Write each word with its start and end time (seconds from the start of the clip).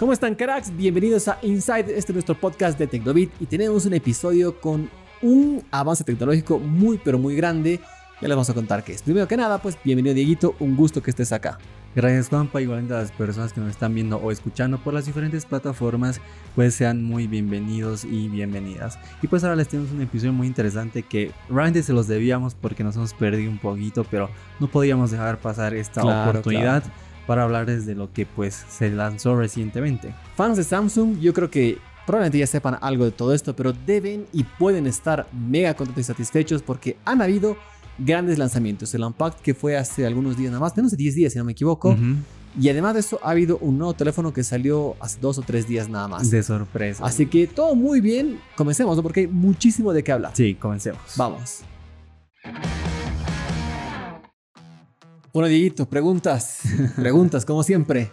¿Cómo 0.00 0.14
están 0.14 0.34
cracks? 0.34 0.74
Bienvenidos 0.74 1.28
a 1.28 1.38
Inside, 1.42 1.94
este 1.94 2.12
es 2.12 2.14
nuestro 2.14 2.34
podcast 2.34 2.78
de 2.78 2.86
Tecnobit 2.86 3.30
y 3.38 3.44
tenemos 3.44 3.84
un 3.84 3.92
episodio 3.92 4.58
con 4.58 4.88
un 5.20 5.62
avance 5.70 6.04
tecnológico 6.04 6.58
muy 6.58 6.96
pero 6.96 7.18
muy 7.18 7.36
grande. 7.36 7.80
Ya 8.18 8.26
les 8.26 8.30
vamos 8.30 8.48
a 8.48 8.54
contar 8.54 8.82
qué 8.82 8.94
es. 8.94 9.02
Primero 9.02 9.28
que 9.28 9.36
nada, 9.36 9.60
pues 9.60 9.76
bienvenido 9.84 10.14
Dieguito, 10.14 10.54
un 10.58 10.74
gusto 10.74 11.02
que 11.02 11.10
estés 11.10 11.32
acá. 11.32 11.58
Gracias 11.94 12.30
Juanpa, 12.30 12.62
igualmente 12.62 12.94
a 12.94 13.02
las 13.02 13.12
personas 13.12 13.52
que 13.52 13.60
nos 13.60 13.68
están 13.68 13.94
viendo 13.94 14.16
o 14.16 14.30
escuchando 14.30 14.78
por 14.78 14.94
las 14.94 15.04
diferentes 15.04 15.44
plataformas, 15.44 16.18
pues 16.54 16.74
sean 16.74 17.04
muy 17.04 17.26
bienvenidos 17.26 18.06
y 18.06 18.28
bienvenidas. 18.28 18.98
Y 19.20 19.26
pues 19.26 19.44
ahora 19.44 19.56
les 19.56 19.68
tenemos 19.68 19.92
un 19.92 20.00
episodio 20.00 20.32
muy 20.32 20.46
interesante 20.46 21.02
que 21.02 21.30
realmente 21.50 21.82
se 21.82 21.92
los 21.92 22.08
debíamos 22.08 22.54
porque 22.54 22.82
nos 22.82 22.96
hemos 22.96 23.12
perdido 23.12 23.50
un 23.50 23.58
poquito, 23.58 24.06
pero 24.10 24.30
no 24.60 24.66
podíamos 24.66 25.10
dejar 25.10 25.40
pasar 25.40 25.74
esta 25.74 26.02
oportunidad 26.02 26.84
para 27.26 27.44
hablarles 27.44 27.86
de 27.86 27.94
lo 27.94 28.12
que 28.12 28.26
pues 28.26 28.64
se 28.68 28.90
lanzó 28.90 29.36
recientemente. 29.36 30.14
Fans 30.36 30.56
de 30.56 30.64
Samsung, 30.64 31.18
yo 31.20 31.32
creo 31.32 31.50
que 31.50 31.78
probablemente 32.06 32.38
ya 32.38 32.46
sepan 32.46 32.76
algo 32.80 33.04
de 33.04 33.12
todo 33.12 33.34
esto, 33.34 33.54
pero 33.54 33.72
deben 33.72 34.26
y 34.32 34.44
pueden 34.44 34.86
estar 34.86 35.28
mega 35.32 35.74
contentos 35.74 36.02
y 36.02 36.04
satisfechos 36.04 36.62
porque 36.62 36.96
han 37.04 37.22
habido 37.22 37.56
grandes 37.98 38.38
lanzamientos. 38.38 38.94
El 38.94 39.04
Unpacked 39.04 39.40
que 39.42 39.54
fue 39.54 39.76
hace 39.76 40.06
algunos 40.06 40.36
días 40.36 40.50
nada 40.50 40.60
más, 40.60 40.76
menos 40.76 40.90
de 40.90 40.96
10 40.96 41.14
días 41.14 41.32
si 41.32 41.38
no 41.38 41.44
me 41.44 41.52
equivoco. 41.52 41.96
Y 42.58 42.68
además 42.68 42.94
de 42.94 43.00
eso, 43.00 43.20
ha 43.22 43.30
habido 43.30 43.58
un 43.58 43.78
nuevo 43.78 43.94
teléfono 43.94 44.32
que 44.32 44.42
salió 44.42 44.96
hace 44.98 45.20
dos 45.20 45.38
o 45.38 45.42
tres 45.42 45.68
días 45.68 45.88
nada 45.88 46.08
más. 46.08 46.30
De 46.30 46.42
sorpresa. 46.42 47.04
Así 47.04 47.26
que 47.26 47.46
todo 47.46 47.76
muy 47.76 48.00
bien. 48.00 48.40
Comencemos, 48.56 48.96
¿no? 48.96 49.02
Porque 49.02 49.20
hay 49.20 49.26
muchísimo 49.28 49.92
de 49.92 50.02
qué 50.02 50.12
hablar. 50.12 50.32
Sí, 50.34 50.56
comencemos. 50.56 51.00
Vamos. 51.16 51.60
Bueno, 55.32 55.48
Dieguito, 55.48 55.88
preguntas. 55.88 56.60
preguntas, 56.96 57.44
como 57.44 57.62
siempre. 57.62 58.10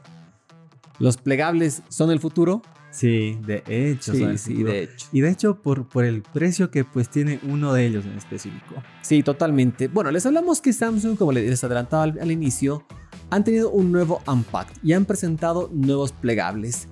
¿Los 0.99 1.17
plegables 1.17 1.81
son 1.89 2.11
el 2.11 2.19
futuro? 2.19 2.61
Sí, 2.91 3.39
de 3.45 3.63
hecho. 3.67 4.13
Sí, 4.13 4.37
sí, 4.37 4.63
de 4.63 4.83
hecho. 4.83 5.07
Y 5.11 5.21
de 5.21 5.29
hecho, 5.31 5.61
por, 5.61 5.87
por 5.87 6.05
el 6.05 6.21
precio 6.21 6.69
que 6.69 6.83
pues 6.83 7.09
tiene 7.09 7.39
uno 7.43 7.73
de 7.73 7.87
ellos 7.87 8.05
en 8.05 8.17
específico. 8.17 8.75
Sí, 9.01 9.23
totalmente. 9.23 9.87
Bueno, 9.87 10.11
les 10.11 10.25
hablamos 10.27 10.61
que 10.61 10.73
Samsung, 10.73 11.17
como 11.17 11.31
les 11.31 11.63
adelantaba 11.63 12.03
al, 12.03 12.19
al 12.19 12.31
inicio, 12.31 12.85
han 13.31 13.43
tenido 13.43 13.71
un 13.71 13.91
nuevo 13.91 14.21
Unpacked 14.27 14.77
y 14.83 14.93
han 14.93 15.05
presentado 15.05 15.71
nuevos 15.73 16.11
plegables. 16.11 16.87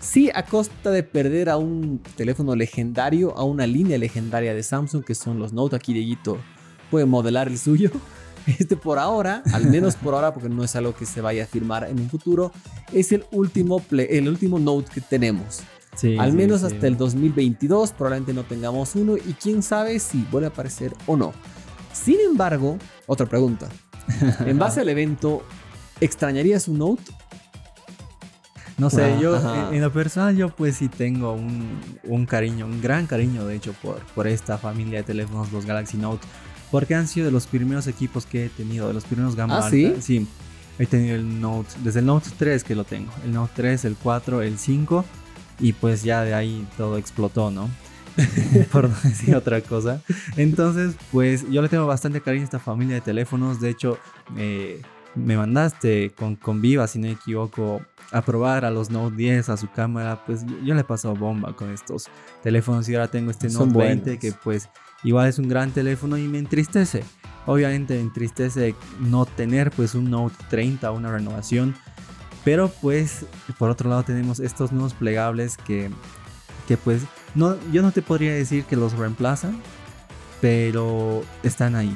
Sí, 0.00 0.30
a 0.34 0.44
costa 0.44 0.90
de 0.90 1.04
perder 1.04 1.48
a 1.50 1.56
un 1.56 2.00
teléfono 2.16 2.56
legendario, 2.56 3.36
a 3.36 3.44
una 3.44 3.66
línea 3.66 3.98
legendaria 3.98 4.54
de 4.54 4.62
Samsung, 4.62 5.04
que 5.04 5.14
son 5.14 5.38
los 5.38 5.52
Note. 5.52 5.76
Aquí 5.76 5.92
Dieguito 5.92 6.38
puede 6.90 7.06
modelar 7.06 7.48
el 7.48 7.58
suyo. 7.58 7.90
Este 8.58 8.76
por 8.76 8.98
ahora, 8.98 9.42
al 9.52 9.66
menos 9.66 9.96
por 9.96 10.14
ahora, 10.14 10.32
porque 10.32 10.48
no 10.48 10.64
es 10.64 10.74
algo 10.74 10.94
que 10.94 11.04
se 11.04 11.20
vaya 11.20 11.44
a 11.44 11.46
firmar 11.46 11.84
en 11.84 12.00
un 12.00 12.08
futuro, 12.08 12.52
es 12.92 13.12
el 13.12 13.24
último, 13.30 13.82
el 13.90 14.28
último 14.28 14.58
Note 14.58 14.90
que 14.92 15.00
tenemos. 15.00 15.60
Sí, 15.96 16.16
al 16.16 16.32
menos 16.32 16.60
sí. 16.60 16.66
hasta 16.66 16.86
el 16.86 16.96
2022 16.96 17.92
probablemente 17.92 18.32
no 18.32 18.44
tengamos 18.44 18.94
uno 18.94 19.16
y 19.16 19.34
quién 19.34 19.62
sabe 19.62 19.98
si 19.98 20.26
vuelve 20.30 20.46
a 20.46 20.50
aparecer 20.50 20.94
o 21.06 21.16
no. 21.16 21.32
Sin 21.92 22.20
embargo, 22.20 22.78
otra 23.06 23.26
pregunta. 23.26 23.68
En 24.46 24.58
base 24.58 24.80
al 24.80 24.88
evento, 24.88 25.42
¿extrañarías 26.00 26.68
un 26.68 26.78
Note? 26.78 27.02
No 28.78 28.90
sé, 28.90 29.18
yo 29.20 29.34
ajá. 29.34 29.74
en 29.74 29.82
lo 29.82 29.92
personal 29.92 30.36
yo 30.36 30.50
pues 30.50 30.76
sí 30.76 30.88
tengo 30.88 31.32
un, 31.32 31.80
un 32.04 32.26
cariño, 32.26 32.64
un 32.64 32.80
gran 32.80 33.08
cariño 33.08 33.44
de 33.44 33.56
hecho 33.56 33.72
por, 33.82 33.98
por 34.14 34.28
esta 34.28 34.56
familia 34.56 35.00
de 35.00 35.02
teléfonos, 35.02 35.50
los 35.50 35.66
Galaxy 35.66 35.96
Note, 35.96 36.24
porque 36.70 36.94
han 36.94 37.08
sido 37.08 37.26
de 37.26 37.32
los 37.32 37.46
primeros 37.46 37.86
equipos 37.86 38.26
que 38.26 38.46
he 38.46 38.48
tenido, 38.48 38.88
de 38.88 38.94
los 38.94 39.04
primeros 39.04 39.36
gama 39.36 39.58
¿Ah, 39.58 39.70
sí? 39.70 39.94
Sí, 40.00 40.26
he 40.78 40.86
tenido 40.86 41.16
el 41.16 41.40
Note, 41.40 41.70
desde 41.82 42.00
el 42.00 42.06
Note 42.06 42.30
3 42.36 42.64
que 42.64 42.74
lo 42.74 42.84
tengo, 42.84 43.12
el 43.24 43.32
Note 43.32 43.52
3, 43.56 43.84
el 43.86 43.96
4, 43.96 44.42
el 44.42 44.58
5 44.58 45.04
y 45.60 45.72
pues 45.72 46.02
ya 46.02 46.22
de 46.22 46.34
ahí 46.34 46.66
todo 46.76 46.98
explotó, 46.98 47.50
¿no? 47.50 47.68
por 48.72 48.88
no 48.88 48.96
decir 49.02 49.34
otra 49.34 49.60
cosa. 49.60 50.02
Entonces, 50.36 50.96
pues 51.12 51.48
yo 51.50 51.62
le 51.62 51.68
tengo 51.68 51.86
bastante 51.86 52.20
cariño 52.20 52.42
a 52.42 52.44
esta 52.44 52.58
familia 52.58 52.96
de 52.96 53.00
teléfonos. 53.00 53.60
De 53.60 53.70
hecho, 53.70 53.98
eh, 54.36 54.82
me 55.14 55.36
mandaste 55.36 56.10
con, 56.10 56.36
con 56.36 56.60
Viva, 56.60 56.86
si 56.86 56.98
no 56.98 57.06
me 57.06 57.12
equivoco, 57.12 57.80
a 58.10 58.22
probar 58.22 58.64
a 58.64 58.70
los 58.70 58.90
Note 58.90 59.16
10, 59.16 59.48
a 59.48 59.56
su 59.56 59.70
cámara. 59.70 60.24
Pues 60.26 60.44
yo, 60.46 60.56
yo 60.64 60.74
le 60.74 60.80
he 60.80 60.84
pasado 60.84 61.14
bomba 61.14 61.54
con 61.54 61.70
estos 61.70 62.06
teléfonos 62.42 62.88
y 62.88 62.94
ahora 62.94 63.08
tengo 63.08 63.30
este 63.30 63.50
Son 63.50 63.68
Note 63.68 63.86
20 63.86 64.04
buenos. 64.04 64.20
que 64.20 64.32
pues 64.32 64.68
igual 65.04 65.28
es 65.28 65.38
un 65.38 65.48
gran 65.48 65.70
teléfono 65.70 66.16
y 66.16 66.28
me 66.28 66.38
entristece. 66.38 67.04
Obviamente 67.46 67.94
me 67.94 68.00
entristece 68.00 68.74
no 69.00 69.24
tener 69.24 69.70
pues 69.70 69.94
un 69.94 70.10
Note 70.10 70.36
30, 70.50 70.90
una 70.92 71.10
renovación. 71.10 71.74
Pero 72.44 72.68
pues 72.80 73.26
por 73.58 73.70
otro 73.70 73.90
lado 73.90 74.02
tenemos 74.02 74.40
estos 74.40 74.72
nuevos 74.72 74.94
plegables 74.94 75.56
que, 75.56 75.90
que 76.66 76.76
pues 76.76 77.02
no, 77.34 77.56
yo 77.72 77.82
no 77.82 77.92
te 77.92 78.02
podría 78.02 78.32
decir 78.32 78.64
que 78.64 78.76
los 78.76 78.92
reemplazan, 78.92 79.60
pero 80.40 81.22
están 81.42 81.74
ahí. 81.74 81.94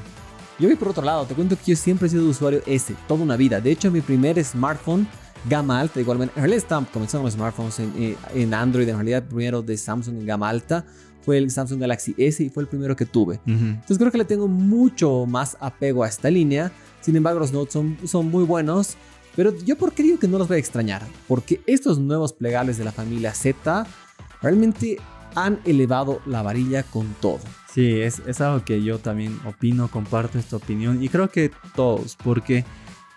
Yo 0.59 0.69
voy 0.69 0.77
por 0.77 0.89
otro 0.89 1.05
lado, 1.05 1.25
te 1.25 1.35
cuento 1.35 1.57
que 1.57 1.73
yo 1.73 1.77
siempre 1.77 2.07
he 2.07 2.11
sido 2.11 2.29
usuario 2.29 2.63
S, 2.67 2.95
toda 3.09 3.23
una 3.23 3.37
vida. 3.37 3.61
De 3.61 3.71
hecho, 3.71 3.91
mi 3.91 4.01
primer 4.01 4.43
smartphone 4.45 5.07
gama 5.49 5.81
alta, 5.81 6.01
igualmente, 6.01 6.35
en 6.37 6.43
realidad 6.45 6.87
comenzando 6.93 7.25
los 7.25 7.35
smartphones 7.35 7.81
en, 7.81 7.93
eh, 7.97 8.17
en 8.35 8.55
Android, 8.55 8.89
en 8.89 8.97
realidad 8.97 9.25
primero 9.25 9.63
de 9.63 9.77
Samsung 9.77 10.21
en 10.21 10.27
gama 10.27 10.49
alta 10.49 10.85
fue 11.25 11.39
el 11.39 11.51
Samsung 11.51 11.81
Galaxy 11.81 12.15
S 12.19 12.43
y 12.43 12.51
fue 12.51 12.63
el 12.63 12.69
primero 12.69 12.97
que 12.97 13.07
tuve. 13.07 13.41
Entonces 13.47 13.99
creo 13.99 14.11
que 14.11 14.19
le 14.19 14.25
tengo 14.25 14.49
mucho 14.49 15.27
más 15.27 15.57
apego 15.61 16.05
a 16.05 16.09
esta 16.09 16.31
línea. 16.31 16.73
Sin 17.01 17.17
embargo, 17.17 17.41
los 17.41 17.53
Notes 17.53 17.73
son, 17.73 17.97
son 18.05 18.31
muy 18.31 18.45
buenos. 18.45 18.97
Pero 19.35 19.57
yo 19.65 19.77
por 19.79 19.93
qué 19.93 20.03
digo 20.03 20.19
que 20.19 20.29
no 20.29 20.39
los 20.39 20.49
voy 20.49 20.57
a 20.57 20.61
extrañar. 20.61 21.03
Porque 21.27 21.61
estos 21.67 21.99
nuevos 21.99 22.33
plegables 22.33 22.77
de 22.79 22.85
la 22.85 22.93
familia 22.93 23.35
Z 23.35 23.87
realmente 24.43 24.99
han 25.35 25.61
elevado 25.65 26.21
la 26.27 26.43
varilla 26.43 26.83
con 26.83 27.15
todo. 27.21 27.41
Sí, 27.73 28.01
es, 28.01 28.21
es 28.27 28.41
algo 28.41 28.65
que 28.65 28.83
yo 28.83 28.99
también 28.99 29.39
opino, 29.47 29.89
comparto 29.89 30.39
esta 30.39 30.57
opinión 30.57 31.03
y 31.03 31.09
creo 31.09 31.31
que 31.31 31.51
todos, 31.75 32.17
porque 32.23 32.67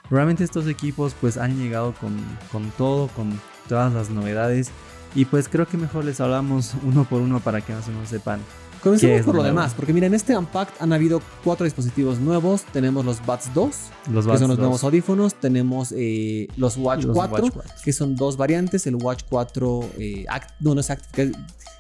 realmente 0.10 0.46
estos 0.46 0.68
equipos 0.68 1.14
pues 1.20 1.36
han 1.38 1.58
llegado 1.58 1.94
con, 2.00 2.16
con 2.54 2.72
todo, 2.78 3.10
con 3.10 3.38
todas 3.68 3.94
las 3.94 4.10
novedades 4.10 4.72
y 5.16 5.26
pues 5.26 5.48
creo 5.50 5.66
que 5.68 5.78
mejor 5.78 6.06
les 6.06 6.20
hablamos 6.20 6.74
uno 6.84 7.06
por 7.06 7.22
uno 7.22 7.40
para 7.40 7.62
que 7.62 7.74
más 7.74 7.88
o 7.88 7.92
menos 7.92 8.10
sepan. 8.10 8.40
¿Qué 8.84 8.90
Comencemos 8.90 9.22
por 9.26 9.34
lo 9.36 9.42
nuevo? 9.42 9.56
demás, 9.56 9.74
porque 9.76 9.94
mira, 9.94 10.06
en 10.06 10.14
este 10.14 10.38
Unpacked 10.38 10.76
han 10.80 10.94
habido 10.94 11.20
cuatro 11.44 11.64
dispositivos 11.64 12.20
nuevos. 12.20 12.62
Tenemos 12.72 13.04
los 13.04 13.26
Buds 13.26 13.52
2, 13.56 13.76
Los 14.12 14.26
que 14.26 14.30
Buds 14.32 14.40
son 14.42 14.50
los 14.50 14.58
2. 14.58 14.60
nuevos 14.60 14.84
audífonos. 14.84 15.34
Tenemos 15.34 15.92
eh, 15.98 16.48
los 16.56 16.78
Watch 16.78 17.06
Los 17.06 17.16
4, 17.16 17.34
Watch 17.46 17.54
4. 17.54 17.74
que 17.84 17.92
son 17.94 18.16
dos 18.16 18.38
variantes. 18.38 18.86
El 18.86 18.98
Watch 18.98 19.24
4, 19.28 19.90
eh, 19.98 20.26
Act- 20.30 20.54
no, 20.60 20.76
no 20.76 20.82
es 20.82 20.92
Active, 20.92 21.32
que- 21.32 21.38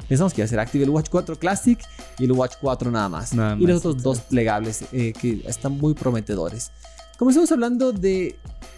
pensamos 0.07 0.33
que 0.33 0.41
iba 0.41 0.45
a 0.45 0.47
ser 0.47 0.59
Active. 0.59 0.83
El 0.85 0.89
Watch 0.89 1.09
4 1.11 1.37
Classic 1.37 1.79
y 2.17 2.23
el 2.23 2.31
Watch 2.31 2.53
4 2.59 2.89
nada 2.89 3.07
más. 3.07 3.33
Nada 3.35 3.55
y 3.59 3.67
los 3.67 3.85
otros 3.85 4.01
dos 4.01 4.21
plegables 4.21 4.85
eh, 4.91 5.13
que 5.13 5.43
están 5.45 5.73
muy 5.73 5.93
prometedores. 5.93 6.71
Comencemos 7.17 7.51
hablando 7.51 7.91
de, 7.93 8.35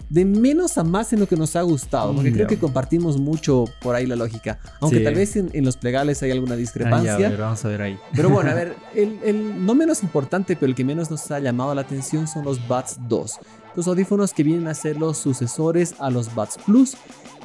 de 0.10 0.26
menos 0.26 0.78
a 0.78 0.84
más 0.84 1.12
en 1.14 1.20
lo 1.20 1.28
que 1.28 1.36
nos 1.36 1.56
ha 1.56 1.62
gustado, 1.64 2.14
porque 2.14 2.30
Mm, 2.30 2.34
creo 2.34 2.48
que 2.48 2.58
compartimos 2.60 3.18
mucho 3.18 3.66
por 3.82 3.96
ahí 3.96 4.06
la 4.06 4.16
lógica. 4.16 4.60
Aunque 4.80 5.00
Sí. 5.00 5.04
tal 5.04 5.16
vez 5.16 5.36
en, 5.36 5.50
en 5.54 5.66
los 5.66 5.76
plegables 5.78 6.22
hay 6.24 6.32
alguna 6.32 6.54
Ah, 6.54 6.58
discrepancia. 6.58 7.18
ya, 7.20 7.28
a 7.28 7.30
ver, 7.32 7.40
vamos 7.40 7.66
a 7.66 7.68
ver 7.68 7.82
ahí. 7.82 7.98
Pero 8.16 8.30
bueno, 8.30 8.52
a 8.52 8.54
ver, 8.56 8.76
el, 8.96 9.20
el 9.24 9.66
no 9.66 9.74
menos 9.76 10.04
importante, 10.04 10.56
pero 10.56 10.70
el 10.70 10.76
que 10.76 10.86
menos 10.86 11.10
nos 11.10 11.30
ha 11.32 11.40
llamado 11.40 11.74
la 11.74 11.82
atención 11.82 12.28
son 12.28 12.46
los 12.46 12.66
Buds 12.68 12.98
2. 13.10 13.40
Los 13.76 13.88
audífonos 13.88 14.34
que 14.34 14.44
vienen 14.44 14.68
a 14.68 14.74
ser 14.74 14.98
los 14.98 15.18
sucesores 15.18 15.96
a 16.00 16.10
los 16.10 16.34
Buds 16.34 16.58
Plus, 16.66 16.96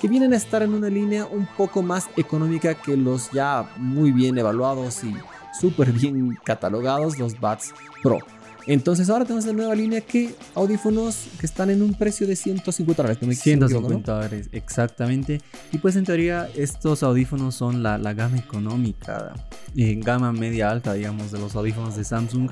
que 0.01 0.09
vienen 0.09 0.33
a 0.33 0.37
estar 0.37 0.63
en 0.63 0.75
una 0.75 0.89
línea 0.89 1.27
un 1.27 1.47
poco 1.57 1.83
más 1.83 2.09
económica 2.17 2.75
que 2.75 2.97
los 2.97 3.31
ya 3.33 3.71
muy 3.77 4.13
bien 4.13 4.37
evaluados 4.39 5.05
y 5.05 5.15
súper 5.59 5.93
bien 5.93 6.39
catalogados, 6.45 7.19
los 7.19 7.39
Buds 7.39 7.73
Pro. 8.03 8.19
Entonces 8.67 9.11
ahora 9.11 9.25
tenemos 9.25 9.45
una 9.45 9.55
nueva 9.55 9.75
línea 9.75 10.01
que 10.01 10.35
audífonos 10.55 11.27
que 11.41 11.47
están 11.47 11.71
en 11.71 11.83
un 11.83 11.95
precio 11.95 12.27
de 12.27 12.37
150 12.37 13.03
dólares. 13.03 13.19
no 13.21 13.29
me- 13.29 13.35
si 13.35 13.55
no 13.57 13.61
me 13.61 13.67
equivoco, 13.67 13.89
¿no? 13.89 13.95
150 13.97 14.13
dólares, 14.15 14.49
exactamente. 14.53 15.41
Y 15.73 15.79
pues 15.79 15.97
en 15.97 16.05
teoría 16.05 16.49
estos 16.55 17.03
audífonos 17.03 17.55
son 17.55 17.83
la, 17.83 17.99
la 17.99 18.13
gama 18.15 18.39
económica, 18.39 19.35
eh, 19.77 19.99
gama 20.03 20.33
media 20.33 20.71
alta, 20.71 20.93
digamos, 20.95 21.33
de 21.33 21.39
los 21.41 21.55
audífonos 21.57 21.97
de 21.97 22.05
Samsung. 22.05 22.51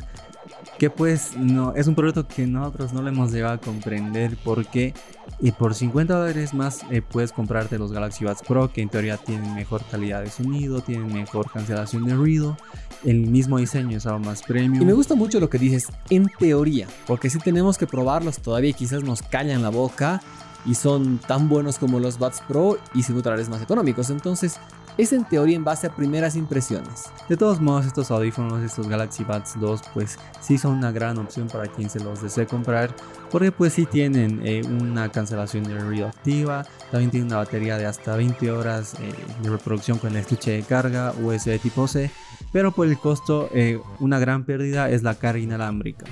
Que 0.78 0.90
pues 0.90 1.36
no, 1.36 1.74
es 1.74 1.86
un 1.86 1.94
producto 1.94 2.26
que 2.26 2.46
nosotros 2.46 2.92
no 2.92 3.02
le 3.02 3.10
hemos 3.10 3.32
llegado 3.32 3.54
a 3.54 3.58
comprender 3.58 4.36
porque 4.42 4.94
eh, 5.42 5.52
por 5.52 5.74
50 5.74 6.14
dólares 6.14 6.54
más 6.54 6.80
eh, 6.90 7.02
puedes 7.02 7.32
comprarte 7.32 7.78
los 7.78 7.92
Galaxy 7.92 8.24
Buds 8.24 8.42
Pro 8.42 8.72
que 8.72 8.80
en 8.80 8.88
teoría 8.88 9.16
tienen 9.16 9.54
mejor 9.54 9.82
calidad 9.90 10.22
de 10.22 10.30
sonido, 10.30 10.80
tienen 10.80 11.12
mejor 11.12 11.50
cancelación 11.50 12.04
de 12.04 12.14
ruido, 12.14 12.56
el 13.04 13.26
mismo 13.26 13.58
diseño 13.58 13.98
es 13.98 14.06
algo 14.06 14.20
más 14.20 14.42
premium. 14.42 14.82
Y 14.82 14.86
me 14.86 14.92
gusta 14.92 15.14
mucho 15.14 15.40
lo 15.40 15.50
que 15.50 15.58
dices, 15.58 15.88
en 16.08 16.26
teoría, 16.38 16.86
porque 17.06 17.30
si 17.30 17.38
tenemos 17.38 17.78
que 17.78 17.86
probarlos 17.86 18.40
todavía 18.40 18.70
y 18.70 18.74
quizás 18.74 19.02
nos 19.02 19.22
callan 19.22 19.62
la 19.62 19.70
boca 19.70 20.22
y 20.66 20.74
son 20.74 21.18
tan 21.18 21.48
buenos 21.48 21.78
como 21.78 22.00
los 22.00 22.18
Buds 22.18 22.42
Pro 22.46 22.78
y 22.94 23.02
50 23.02 23.30
dólares 23.30 23.48
más 23.48 23.62
económicos. 23.62 24.10
Entonces, 24.10 24.58
es 25.00 25.12
en 25.12 25.24
teoría 25.24 25.56
en 25.56 25.64
base 25.64 25.86
a 25.86 25.94
primeras 25.94 26.36
impresiones. 26.36 27.04
De 27.28 27.36
todos 27.36 27.60
modos, 27.60 27.86
estos 27.86 28.10
audífonos, 28.10 28.62
estos 28.62 28.88
Galaxy 28.88 29.24
Buds 29.24 29.58
2, 29.60 29.80
pues 29.94 30.18
sí 30.40 30.58
son 30.58 30.74
una 30.74 30.92
gran 30.92 31.16
opción 31.18 31.48
para 31.48 31.66
quien 31.66 31.88
se 31.88 32.00
los 32.00 32.22
desee 32.22 32.46
comprar, 32.46 32.94
porque 33.30 33.52
pues 33.52 33.72
sí 33.72 33.86
tienen 33.86 34.40
eh, 34.44 34.62
una 34.64 35.10
cancelación 35.10 35.64
de 35.64 35.78
ruido 35.78 36.08
activa, 36.08 36.66
también 36.90 37.10
tienen 37.10 37.28
una 37.28 37.36
batería 37.38 37.78
de 37.78 37.86
hasta 37.86 38.16
20 38.16 38.50
horas 38.50 38.94
eh, 39.00 39.12
de 39.42 39.50
reproducción 39.50 39.98
con 39.98 40.10
el 40.10 40.16
estuche 40.16 40.50
de 40.52 40.62
carga 40.62 41.12
USB 41.22 41.58
tipo 41.60 41.86
C, 41.88 42.10
pero 42.52 42.72
por 42.72 42.86
el 42.86 42.98
costo, 42.98 43.48
eh, 43.54 43.80
una 44.00 44.18
gran 44.18 44.44
pérdida 44.44 44.90
es 44.90 45.02
la 45.02 45.14
carga 45.14 45.38
inalámbrica. 45.40 46.04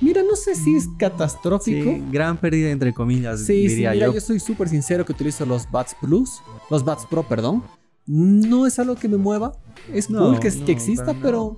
Mira, 0.00 0.22
no 0.22 0.34
sé 0.34 0.54
si 0.54 0.76
es 0.76 0.88
catastrófico. 0.98 1.90
Sí, 1.90 2.02
gran 2.10 2.38
pérdida 2.38 2.70
entre 2.70 2.94
comillas, 2.94 3.44
Sí, 3.44 3.68
diría 3.68 3.90
sí, 3.90 3.96
mira, 3.96 4.06
yo. 4.06 4.14
yo. 4.14 4.20
soy 4.22 4.40
súper 4.40 4.68
sincero 4.70 5.04
que 5.04 5.12
utilizo 5.12 5.44
los 5.44 5.70
Buds 5.70 5.94
Plus, 6.00 6.40
los 6.70 6.82
Buds 6.82 7.04
Pro, 7.04 7.22
perdón. 7.22 7.62
No 8.06 8.66
es 8.66 8.78
algo 8.78 8.96
que 8.96 9.08
me 9.08 9.16
mueva. 9.16 9.52
Es 9.92 10.10
No, 10.10 10.20
cool 10.30 10.40
que, 10.40 10.50
no, 10.50 10.64
que 10.64 10.72
exista, 10.72 11.04
para 11.06 11.18
nada. 11.18 11.24
pero 11.26 11.56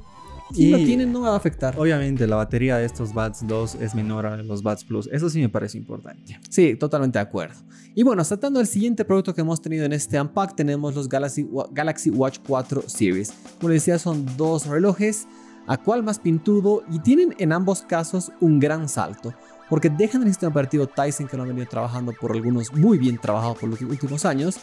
si 0.53 0.65
Y- 0.67 0.71
lo 0.71 0.77
tienen 0.79 1.13
no 1.13 1.21
me 1.21 1.29
va 1.29 1.35
a 1.35 1.37
afectar. 1.37 1.79
Obviamente 1.79 2.27
la 2.27 2.37
batería 2.37 2.77
de 2.77 2.85
estos 2.85 3.13
Buds 3.15 3.47
2 3.47 3.77
es 3.77 3.95
menor 3.95 4.27
a 4.27 4.37
los 4.43 4.63
Buds 4.63 4.85
Plus, 4.85 5.09
eso 5.13 5.31
sí 5.31 5.41
me 5.41 5.49
parece 5.49 5.79
importante. 5.79 6.39
Sí, 6.51 6.77
totalmente 6.77 7.19
de 7.19 7.23
acuerdo. 7.23 7.55
Y 7.95 8.03
bueno, 8.03 8.23
saltando 8.25 8.61
al 8.61 8.67
siguiente 8.67 9.05
producto 9.05 9.35
que 9.35 9.41
hemos 9.43 9.61
tenido 9.63 9.85
en 9.85 9.93
este 9.93 10.21
Unpack, 10.21 10.55
tenemos 10.55 10.95
los 10.95 11.09
Galaxy, 11.09 11.49
Galaxy 11.73 12.11
Watch 12.11 12.39
4 12.47 12.83
Series. 12.87 13.33
Como 13.59 13.71
les 13.71 13.83
decía, 13.83 13.99
son 13.99 14.27
dos 14.37 14.67
relojes, 14.67 15.27
a 15.67 15.77
cual 15.77 16.03
más 16.03 16.19
pintudo, 16.19 16.83
y 16.91 16.99
tienen 17.01 17.35
en 17.39 17.53
ambos 17.53 17.83
casos 17.83 18.33
un 18.41 18.59
gran 18.61 18.89
salto. 18.89 19.33
Porque 19.73 19.89
dejan 19.89 20.21
el 20.21 20.29
sistema 20.29 20.51
operativo 20.51 20.87
Tyson 20.87 21.27
que 21.27 21.35
lo 21.35 21.45
han 21.45 21.49
venido 21.49 21.67
trabajando 21.67 22.13
por 22.13 22.33
algunos 22.33 22.71
muy 22.75 22.99
bien 22.99 23.17
trabajados 23.17 23.57
por 23.57 23.71
los 23.71 23.81
últimos 23.81 24.27
años. 24.27 24.57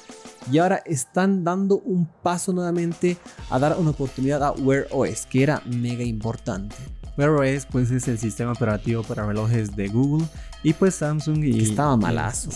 Y 0.52 0.60
ahora 0.60 0.84
están 0.86 1.44
dando 1.44 1.80
un 1.80 2.06
paso 2.22 2.54
nuevamente 2.54 3.18
a 3.50 3.58
dar 3.58 3.76
una 3.80 3.90
oportunidad 3.90 4.44
a 4.44 4.52
Wear 4.52 4.86
OS, 4.92 5.26
que 5.26 5.42
era 5.42 5.64
mega 5.66 6.04
importante. 6.04 6.76
Wear 7.18 7.32
OS 7.32 7.66
pues 7.66 7.90
es 7.90 8.08
el 8.08 8.20
sistema 8.20 8.52
operativo 8.52 9.02
para 9.02 9.26
relojes 9.26 9.76
de 9.76 9.88
Google 9.88 10.28
y 10.62 10.74
pues 10.74 10.94
Samsung 10.94 11.44
y 11.44 11.54
Que 11.54 11.64
estaba 11.64 11.98
malazo. 11.98 12.52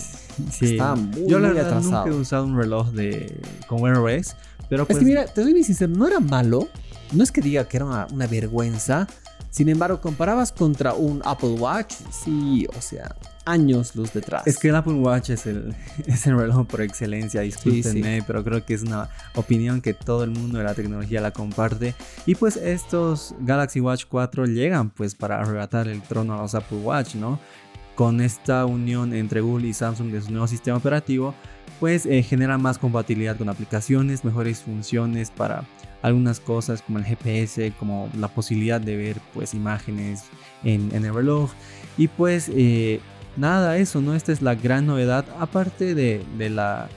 Sí. 0.52 0.74
Estaba 0.74 0.94
muy, 0.94 1.26
Yo 1.26 1.40
la 1.40 1.48
muy 1.48 1.56
verdad 1.56 1.80
nunca 1.80 2.02
atrasado. 2.02 2.06
he 2.06 2.20
usado 2.20 2.44
un 2.44 2.56
reloj 2.56 2.92
de 2.92 3.36
con 3.66 3.82
Wear 3.82 3.98
OS, 3.98 4.36
pero 4.68 4.86
pues 4.86 4.98
es 4.98 5.00
que 5.00 5.04
mira, 5.04 5.24
te 5.24 5.42
soy 5.42 5.54
bien 5.54 5.64
sincero, 5.64 5.92
no 5.92 6.06
era 6.06 6.20
malo. 6.20 6.68
No 7.10 7.24
es 7.24 7.32
que 7.32 7.40
diga 7.40 7.66
que 7.66 7.78
era 7.78 7.86
una, 7.86 8.06
una 8.12 8.28
vergüenza. 8.28 9.08
Sin 9.54 9.68
embargo, 9.68 10.00
comparabas 10.00 10.50
contra 10.50 10.94
un 10.94 11.22
Apple 11.24 11.50
Watch, 11.50 11.94
sí, 12.10 12.66
o 12.76 12.82
sea, 12.82 13.14
años 13.44 13.94
luz 13.94 14.12
detrás. 14.12 14.44
es 14.48 14.58
que 14.58 14.70
el 14.70 14.74
Apple 14.74 14.94
Watch 14.94 15.30
es 15.30 15.46
el, 15.46 15.76
es 16.06 16.26
el 16.26 16.36
reloj 16.36 16.66
por 16.66 16.82
excelencia, 16.82 17.42
discúlpenme, 17.42 18.24
pero 18.26 18.42
creo 18.42 18.66
que 18.66 18.74
es 18.74 18.82
una 18.82 19.10
opinión 19.36 19.80
que 19.80 19.94
todo 19.94 20.24
el 20.24 20.30
mundo 20.30 20.58
de 20.58 20.64
la 20.64 20.74
tecnología 20.74 21.20
la 21.20 21.30
comparte. 21.30 21.94
Y 22.26 22.34
pues 22.34 22.56
estos 22.56 23.32
Galaxy 23.38 23.78
Watch 23.78 24.06
4 24.08 24.46
llegan 24.46 24.90
pues 24.90 25.14
para 25.14 25.38
arrebatar 25.38 25.86
el 25.86 26.02
trono 26.02 26.34
a 26.34 26.42
los 26.42 26.56
Apple 26.56 26.78
Watch, 26.78 27.14
¿no? 27.14 27.38
Con 27.94 28.20
esta 28.20 28.66
unión 28.66 29.14
entre 29.14 29.40
Google 29.40 29.68
y 29.68 29.72
Samsung 29.72 30.10
de 30.10 30.20
su 30.20 30.32
nuevo 30.32 30.48
sistema 30.48 30.78
operativo, 30.78 31.32
pues 31.78 32.06
eh, 32.06 32.24
genera 32.24 32.58
más 32.58 32.76
compatibilidad 32.76 33.36
con 33.36 33.48
aplicaciones, 33.48 34.24
mejores 34.24 34.62
funciones 34.62 35.30
para 35.30 35.62
algunas 36.04 36.38
cosas 36.38 36.82
como 36.82 36.98
el 36.98 37.04
GPS, 37.06 37.72
como 37.78 38.10
la 38.14 38.28
posibilidad 38.28 38.78
de 38.78 38.94
ver 38.94 39.16
pues 39.32 39.54
imágenes 39.54 40.24
en, 40.62 40.94
en 40.94 41.06
el 41.06 41.14
reloj. 41.14 41.50
Y 41.96 42.08
pues 42.08 42.50
eh, 42.54 43.00
nada, 43.38 43.78
eso, 43.78 44.02
¿no? 44.02 44.14
Esta 44.14 44.30
es 44.30 44.42
la 44.42 44.54
gran 44.54 44.84
novedad, 44.84 45.24
aparte 45.40 45.94
de, 45.94 46.22
de 46.36 46.50
la, 46.50 46.88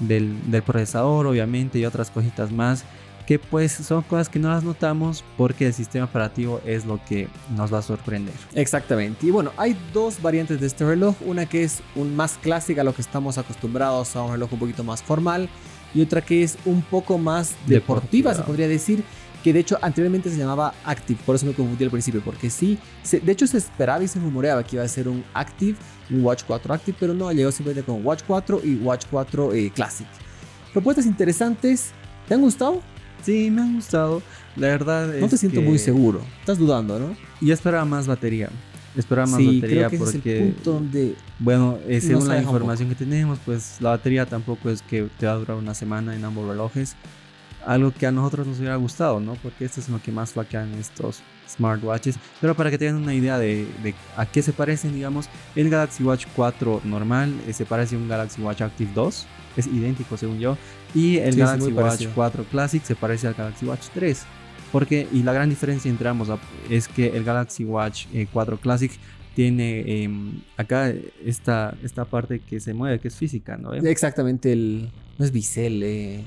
del, 0.00 0.50
del 0.50 0.62
procesador, 0.62 1.26
obviamente, 1.26 1.78
y 1.78 1.84
otras 1.84 2.10
cositas 2.10 2.52
más, 2.52 2.86
que 3.26 3.38
pues 3.38 3.72
son 3.72 4.00
cosas 4.00 4.30
que 4.30 4.38
no 4.38 4.48
las 4.48 4.64
notamos 4.64 5.24
porque 5.36 5.66
el 5.66 5.74
sistema 5.74 6.06
operativo 6.06 6.62
es 6.64 6.86
lo 6.86 6.98
que 7.04 7.28
nos 7.54 7.72
va 7.72 7.80
a 7.80 7.82
sorprender. 7.82 8.34
Exactamente. 8.54 9.26
Y 9.26 9.30
bueno, 9.30 9.52
hay 9.58 9.76
dos 9.92 10.22
variantes 10.22 10.58
de 10.58 10.66
este 10.66 10.86
reloj. 10.86 11.16
Una 11.26 11.44
que 11.44 11.64
es 11.64 11.82
un 11.96 12.16
más 12.16 12.38
clásica 12.40 12.80
a 12.80 12.84
lo 12.84 12.94
que 12.94 13.02
estamos 13.02 13.36
acostumbrados 13.36 14.16
a 14.16 14.22
un 14.22 14.32
reloj 14.32 14.54
un 14.54 14.58
poquito 14.58 14.84
más 14.84 15.02
formal. 15.02 15.50
Y 15.94 16.02
otra 16.02 16.20
que 16.22 16.42
es 16.42 16.58
un 16.64 16.82
poco 16.82 17.18
más 17.18 17.50
deportiva, 17.66 18.30
Deportiva. 18.30 18.34
se 18.34 18.42
podría 18.42 18.68
decir. 18.68 19.04
Que 19.44 19.52
de 19.52 19.60
hecho 19.60 19.78
anteriormente 19.82 20.30
se 20.30 20.38
llamaba 20.38 20.72
Active. 20.86 21.20
Por 21.26 21.36
eso 21.36 21.44
me 21.44 21.52
confundí 21.52 21.84
al 21.84 21.90
principio. 21.90 22.22
Porque 22.24 22.48
sí, 22.48 22.78
se- 23.02 23.20
de 23.20 23.30
hecho 23.30 23.46
se 23.46 23.58
esperaba 23.58 24.02
y 24.02 24.08
se 24.08 24.18
rumoreaba 24.18 24.64
que 24.64 24.76
iba 24.76 24.84
a 24.84 24.88
ser 24.88 25.06
un 25.06 25.22
Active, 25.34 25.76
un 26.08 26.24
Watch 26.24 26.44
4 26.46 26.72
Active. 26.72 26.96
Pero 26.98 27.12
no, 27.12 27.30
llegó 27.30 27.52
simplemente 27.52 27.84
con 27.84 28.04
Watch 28.06 28.22
4 28.26 28.62
y 28.64 28.76
Watch 28.76 29.04
4 29.10 29.52
eh, 29.52 29.70
Classic. 29.74 30.06
Propuestas 30.72 31.04
interesantes. 31.04 31.90
¿Te 32.26 32.32
han 32.32 32.40
gustado? 32.40 32.80
Sí, 33.22 33.50
me 33.50 33.60
han 33.60 33.74
gustado. 33.74 34.22
La 34.56 34.68
verdad 34.68 35.08
No 35.08 35.26
es 35.26 35.30
te 35.30 35.36
siento 35.36 35.60
que 35.60 35.66
muy 35.66 35.78
seguro. 35.78 36.22
Estás 36.40 36.56
dudando, 36.56 36.98
¿no? 36.98 37.14
Yo 37.42 37.52
esperaba 37.52 37.84
más 37.84 38.06
batería. 38.06 38.48
Esperaba 38.96 39.26
más 39.26 39.38
sí, 39.38 39.60
batería 39.60 39.88
creo 39.88 39.90
que 39.90 39.96
ese 39.96 40.04
es 40.04 40.12
porque, 40.12 40.38
el 40.38 40.52
punto 40.52 40.72
donde 40.72 41.14
bueno, 41.38 41.78
eh, 41.88 42.00
según 42.00 42.22
se 42.22 42.28
la 42.28 42.40
información 42.40 42.88
que 42.88 42.94
tenemos, 42.94 43.38
pues 43.44 43.76
la 43.80 43.90
batería 43.90 44.24
tampoco 44.26 44.70
es 44.70 44.82
que 44.82 45.08
te 45.18 45.26
va 45.26 45.32
a 45.32 45.36
durar 45.36 45.56
una 45.56 45.74
semana 45.74 46.14
en 46.14 46.24
ambos 46.24 46.48
relojes. 46.48 46.94
Algo 47.66 47.92
que 47.92 48.06
a 48.06 48.12
nosotros 48.12 48.46
nos 48.46 48.58
hubiera 48.58 48.76
gustado, 48.76 49.20
¿no? 49.20 49.34
Porque 49.36 49.64
esto 49.64 49.80
es 49.80 49.88
lo 49.88 50.00
que 50.00 50.12
más 50.12 50.32
flaquean 50.32 50.72
estos 50.74 51.22
smartwatches. 51.48 52.16
Pero 52.40 52.54
para 52.54 52.70
que 52.70 52.76
tengan 52.76 52.96
una 53.02 53.14
idea 53.14 53.38
de, 53.38 53.66
de 53.82 53.94
a 54.16 54.26
qué 54.26 54.42
se 54.42 54.52
parecen, 54.52 54.92
digamos, 54.92 55.28
el 55.56 55.70
Galaxy 55.70 56.04
Watch 56.04 56.26
4 56.36 56.82
normal 56.84 57.32
eh, 57.48 57.52
se 57.54 57.64
parece 57.64 57.96
a 57.96 57.98
un 57.98 58.08
Galaxy 58.08 58.42
Watch 58.42 58.60
Active 58.60 58.90
2. 58.94 59.26
Es 59.56 59.66
idéntico 59.66 60.16
según 60.16 60.38
yo. 60.38 60.58
Y 60.94 61.16
el 61.18 61.32
Sí, 61.34 61.40
Galaxy 61.40 61.72
Watch 61.72 61.86
parecido. 61.86 62.12
4 62.14 62.44
Classic 62.50 62.84
se 62.84 62.94
parece 62.96 63.28
al 63.28 63.34
Galaxy 63.34 63.64
Watch 63.64 63.86
3. 63.94 64.22
Porque, 64.74 65.06
y 65.12 65.22
la 65.22 65.32
gran 65.32 65.48
diferencia 65.48 65.88
entre 65.88 66.08
ambos 66.08 66.28
ap- 66.30 66.40
es 66.68 66.88
que 66.88 67.16
el 67.16 67.22
Galaxy 67.22 67.64
Watch 67.64 68.06
eh, 68.12 68.26
4 68.32 68.58
Classic 68.58 68.90
tiene 69.36 70.02
em, 70.02 70.40
acá 70.56 70.92
esta, 71.24 71.74
esta 71.82 72.04
parte 72.04 72.40
que 72.40 72.58
se 72.60 72.74
mueve, 72.74 72.98
que 72.98 73.06
es 73.08 73.14
física, 73.14 73.56
¿no? 73.56 73.72
Exactamente 73.72 74.52
el. 74.52 74.90
No 75.16 75.24
es 75.24 75.30
Bisel, 75.30 75.80
eh. 75.84 76.24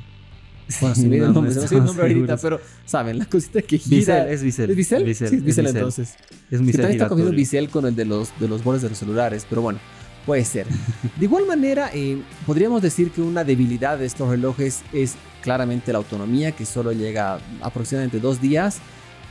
Bueno, 0.81 0.95
Sí, 0.95 1.01
se 1.01 1.07
me 1.07 1.15
dio 1.15 1.23
no, 1.23 1.29
el 1.29 1.33
nombre, 1.35 1.55
no 1.55 1.61
se 1.61 1.75
me 1.75 1.79
el 1.79 1.85
nombre 1.85 2.07
ahorita, 2.07 2.37
pero 2.37 2.59
saben, 2.85 3.19
la 3.19 3.25
cosita 3.25 3.61
que 3.61 3.77
gira. 3.77 4.29
Es 4.29 4.41
Bisel. 4.43 4.69
¿Es 4.71 4.75
Bisel? 4.77 5.03
Bisel, 5.05 5.29
sí, 5.29 5.35
es 5.35 5.39
es 5.41 5.45
Bisel 5.45 5.65
Bisel. 5.65 5.77
entonces. 5.77 6.09
Es 6.09 6.17
Que 6.49 6.57
Bisel 6.65 6.81
también 6.81 6.91
está 6.91 7.07
cogiendo 7.09 7.31
el 7.31 7.35
giratorio. 7.37 7.37
Bisel 7.37 7.69
con 7.69 7.85
el 7.85 7.95
de 7.95 8.05
los, 8.05 8.39
de 8.39 8.47
los 8.47 8.63
bordes 8.63 8.81
de 8.81 8.89
los 8.89 8.97
celulares, 8.97 9.45
pero 9.49 9.61
bueno, 9.61 9.79
puede 10.27 10.43
ser. 10.45 10.67
De 11.15 11.25
igual 11.25 11.47
manera, 11.47 11.89
eh, 11.93 12.21
podríamos 12.45 12.81
decir 12.81 13.11
que 13.11 13.21
una 13.21 13.45
debilidad 13.45 13.97
de 13.97 14.05
estos 14.05 14.29
relojes 14.29 14.83
es 14.91 15.15
claramente 15.41 15.93
la 15.93 15.99
autonomía, 15.99 16.51
que 16.51 16.65
solo 16.65 16.91
llega 16.91 17.39
aproximadamente 17.61 18.19
dos 18.19 18.41
días. 18.41 18.79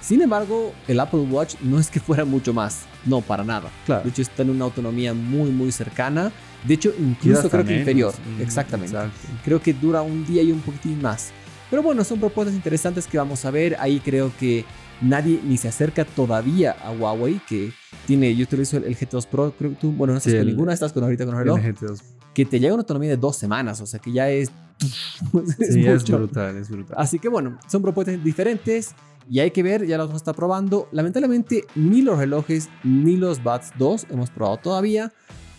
Sin 0.01 0.23
embargo, 0.23 0.73
el 0.89 0.99
Apple 0.99 1.21
Watch 1.21 1.57
no 1.61 1.79
es 1.79 1.91
que 1.91 2.01
fuera 2.01 2.25
mucho 2.25 2.55
más, 2.55 2.87
no, 3.05 3.21
para 3.21 3.45
nada. 3.45 3.71
Claro. 3.85 4.05
De 4.05 4.09
hecho, 4.09 4.23
está 4.23 4.43
en 4.43 4.51
una 4.51 4.65
autonomía 4.65 5.13
muy, 5.13 5.51
muy 5.51 5.71
cercana. 5.71 6.33
De 6.65 6.75
hecho, 6.75 6.95
incluso 6.99 7.51
creo 7.51 7.63
que 7.63 7.71
menos. 7.71 7.81
inferior. 7.81 8.15
Mm, 8.39 8.41
Exactamente. 8.41 8.97
exacto. 8.97 9.29
Creo 9.45 9.61
que 9.61 9.75
dura 9.75 10.01
un 10.01 10.25
día 10.25 10.43
y 10.43 10.51
un 10.51 10.61
poquitín 10.61 11.03
más. 11.03 11.31
Pero 11.69 11.83
bueno, 11.83 12.05
son 12.05 12.19
propuestas 12.19 12.55
interesantes 12.55 13.07
que 13.07 13.19
vamos 13.19 13.45
a 13.45 13.51
ver. 13.51 13.77
Ahí 13.79 14.01
creo 14.01 14.33
que 14.41 14.65
nadie 15.01 15.41
ni 15.45 15.57
se 15.57 15.69
acerca 15.69 16.05
todavía 16.05 16.73
a 16.83 16.91
Huawei, 16.93 17.41
que 17.49 17.73
tiene, 18.07 18.35
yo 18.35 18.45
utilizo 18.45 18.77
el, 18.79 18.85
el 18.85 18.97
GT2 18.97 19.27
Pro, 19.27 19.53
creo 19.59 19.71
que 19.71 19.77
tú, 19.77 19.93
bueno, 19.93 20.13
no 20.13 20.19
estás 20.19 20.33
Sí, 20.33 20.39
con 20.39 20.49
el- 20.49 20.55
ninguna, 20.55 20.73
estás 20.73 20.93
con 20.93 21.03
ahorita 21.05 21.25
con 21.27 21.35
el 21.35 21.41
reloj, 21.41 21.59
El 21.65 21.75
GT2. 21.77 22.01
que 22.35 22.45
te 22.45 22.61
llega 22.61 22.75
una 22.75 22.83
autonomía 22.83 23.11
de 23.11 23.17
dos 23.17 23.37
semanas, 23.37 23.81
o 23.81 23.87
sea 23.87 24.01
que 24.01 24.13
ya 24.13 24.29
es... 24.31 24.51
es 24.81 25.73
Sí, 25.75 25.87
es 25.87 26.03
mucho. 26.03 26.19
brutal, 26.19 26.57
es 26.57 26.69
brutal. 26.69 26.97
Así 26.99 27.19
que 27.19 27.29
bueno, 27.29 27.59
son 27.69 27.83
propuestas 27.83 28.23
diferentes 28.23 28.95
y 29.29 29.41
hay 29.41 29.51
que 29.51 29.63
ver, 29.63 29.87
ya 29.87 29.97
los 29.99 30.07
vamos 30.09 30.21
a 30.21 30.23
estar 30.23 30.35
probando. 30.37 30.89
Lamentablemente, 30.93 31.65
ni 31.75 32.03
los 32.03 32.19
relojes 32.19 32.69
ni 32.85 33.17
los 33.17 33.43
Buds 33.43 33.73
2 33.79 34.07
hemos 34.11 34.31
probado 34.31 34.59
todavía. 34.59 35.13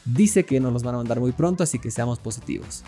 Dice 0.06 0.46
que 0.46 0.60
nos 0.62 0.72
los 0.72 0.84
van 0.84 0.96
a 0.96 1.00
mandar 1.00 1.20
muy 1.20 1.34
pronto, 1.34 1.64
así 1.64 1.80
que 1.80 1.92
seamos 1.92 2.20
positivos. 2.20 2.84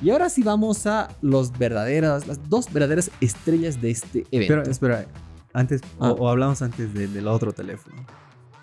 Y 0.00 0.08
ahora 0.10 0.30
sí 0.30 0.42
vamos 0.42 0.86
a 0.86 1.10
los 1.20 1.56
verdaderas, 1.58 2.26
las 2.26 2.48
dos 2.48 2.72
verdaderas 2.72 3.10
estrellas 3.20 3.80
de 3.82 3.90
este 3.90 4.24
evento. 4.30 4.54
Pero 4.54 4.62
espera, 4.70 5.06
antes, 5.52 5.80
o- 5.98 6.04
Ah. 6.06 6.12
o, 6.12 6.28
hablamos 6.28 6.62
antes 6.62 6.92
de- 6.94 7.08
del 7.08 7.26
otro 7.28 7.52
teléfono. 7.52 8.04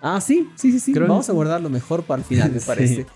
Ah, 0.02 0.20
sí, 0.20 0.48
sí, 0.56 0.72
sí, 0.72 0.80
sí. 0.80 0.92
Creo 0.92 1.06
Vamos 1.08 1.26
que 1.26 1.32
a 1.32 1.34
sí. 1.34 1.36
guardarlo 1.36 1.68
mejor 1.70 2.02
para 2.04 2.20
el 2.22 2.24
final, 2.26 2.50
me 2.52 2.60
Sí. 2.60 2.66
parece. 2.66 3.06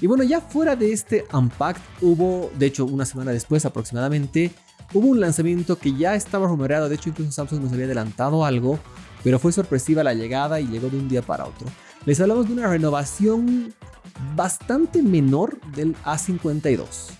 Y 0.00 0.06
bueno, 0.08 0.24
ya 0.24 0.40
fuera 0.40 0.74
de 0.74 0.92
este 0.92 1.24
Unpacked, 1.32 1.80
hubo, 2.00 2.50
de 2.58 2.66
hecho, 2.66 2.84
una 2.84 3.04
semana 3.04 3.30
después 3.30 3.64
aproximadamente, 3.64 4.50
hubo 4.92 5.06
un 5.08 5.20
lanzamiento 5.20 5.78
que 5.78 5.94
ya 5.94 6.16
estaba 6.16 6.48
rumoreado. 6.48 6.88
De 6.88 6.96
hecho, 6.96 7.10
incluso 7.10 7.30
Samsung 7.30 7.62
nos 7.62 7.72
había 7.72 7.84
adelantado 7.84 8.44
algo, 8.44 8.80
pero 9.22 9.38
fue 9.38 9.52
sorpresiva 9.52 10.02
la 10.02 10.14
llegada 10.14 10.58
y 10.60 10.66
llegó 10.66 10.88
de 10.88 10.98
un 10.98 11.08
día 11.08 11.22
para 11.22 11.44
otro. 11.44 11.68
Les 12.04 12.20
hablamos 12.20 12.48
de 12.48 12.54
una 12.54 12.66
renovación 12.66 13.72
bastante 14.34 15.02
menor 15.02 15.60
del 15.76 15.94
A52. 16.04 17.10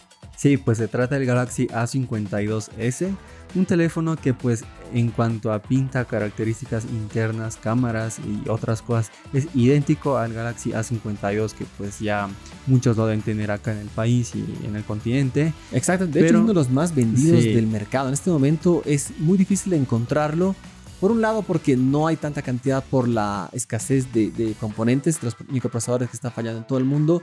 Sí, 0.42 0.56
pues 0.56 0.78
se 0.78 0.88
trata 0.88 1.14
del 1.14 1.24
Galaxy 1.24 1.68
A52s, 1.68 3.14
un 3.54 3.64
teléfono 3.64 4.16
que 4.16 4.34
pues 4.34 4.64
en 4.92 5.12
cuanto 5.12 5.52
a 5.52 5.62
pinta, 5.62 6.04
características 6.04 6.84
internas, 6.86 7.56
cámaras 7.62 8.18
y 8.18 8.48
otras 8.48 8.82
cosas 8.82 9.12
es 9.32 9.46
idéntico 9.54 10.18
al 10.18 10.32
Galaxy 10.32 10.72
A52 10.72 11.52
que 11.52 11.64
pues 11.78 12.00
ya 12.00 12.28
muchos 12.66 12.96
lo 12.96 13.06
deben 13.06 13.22
tener 13.22 13.52
acá 13.52 13.70
en 13.70 13.78
el 13.78 13.86
país 13.86 14.34
y 14.34 14.66
en 14.66 14.74
el 14.74 14.82
continente. 14.82 15.54
Exacto, 15.70 16.08
de 16.08 16.18
hecho 16.18 16.34
es 16.34 16.40
uno 16.40 16.48
de 16.48 16.54
los 16.54 16.70
más 16.70 16.92
vendidos 16.92 17.44
del 17.44 17.68
mercado. 17.68 18.08
En 18.08 18.14
este 18.14 18.30
momento 18.30 18.82
es 18.84 19.16
muy 19.20 19.38
difícil 19.38 19.74
encontrarlo. 19.74 20.56
Por 21.00 21.10
un 21.10 21.20
lado, 21.20 21.42
porque 21.42 21.76
no 21.76 22.06
hay 22.06 22.16
tanta 22.16 22.42
cantidad 22.42 22.82
por 22.84 23.08
la 23.08 23.48
escasez 23.52 24.12
de, 24.12 24.30
de 24.30 24.54
componentes, 24.54 25.20
de 25.20 25.26
los 25.26 25.36
microprocesadores 25.48 26.08
que 26.08 26.16
están 26.16 26.30
fallando 26.30 26.60
en 26.60 26.66
todo 26.66 26.78
el 26.78 26.84
mundo. 26.84 27.22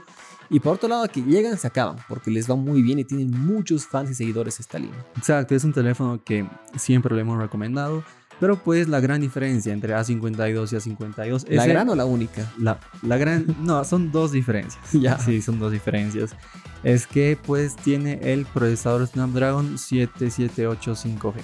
Y 0.50 0.58
por 0.58 0.74
otro 0.74 0.88
lado, 0.88 1.06
que 1.08 1.22
llegan, 1.22 1.56
se 1.56 1.68
acaban, 1.68 1.96
porque 2.08 2.30
les 2.30 2.50
va 2.50 2.56
muy 2.56 2.82
bien 2.82 2.98
y 2.98 3.04
tienen 3.04 3.30
muchos 3.30 3.86
fans 3.86 4.10
y 4.10 4.14
seguidores 4.14 4.58
esta 4.58 4.80
línea. 4.80 5.06
Exacto, 5.16 5.54
es 5.54 5.62
un 5.62 5.72
teléfono 5.72 6.20
que 6.24 6.44
siempre 6.76 7.14
le 7.14 7.20
hemos 7.22 7.38
recomendado. 7.38 8.02
Pero 8.40 8.56
pues 8.56 8.88
la 8.88 9.00
gran 9.00 9.20
diferencia 9.20 9.72
entre 9.72 9.94
A52 9.94 10.72
y 10.72 10.76
A52 10.76 11.44
es... 11.46 11.56
¿La 11.56 11.66
gran 11.66 11.88
o 11.90 11.94
la 11.94 12.06
única? 12.06 12.50
La, 12.58 12.80
la 13.02 13.18
gran... 13.18 13.44
no, 13.62 13.84
son 13.84 14.10
dos 14.10 14.32
diferencias. 14.32 14.82
ya. 14.92 15.18
Sí, 15.18 15.42
son 15.42 15.60
dos 15.60 15.70
diferencias. 15.70 16.34
Es 16.82 17.06
que 17.06 17.38
pues 17.46 17.76
tiene 17.76 18.32
el 18.32 18.46
procesador 18.46 19.06
Snapdragon 19.06 19.76
7785G. 19.76 21.34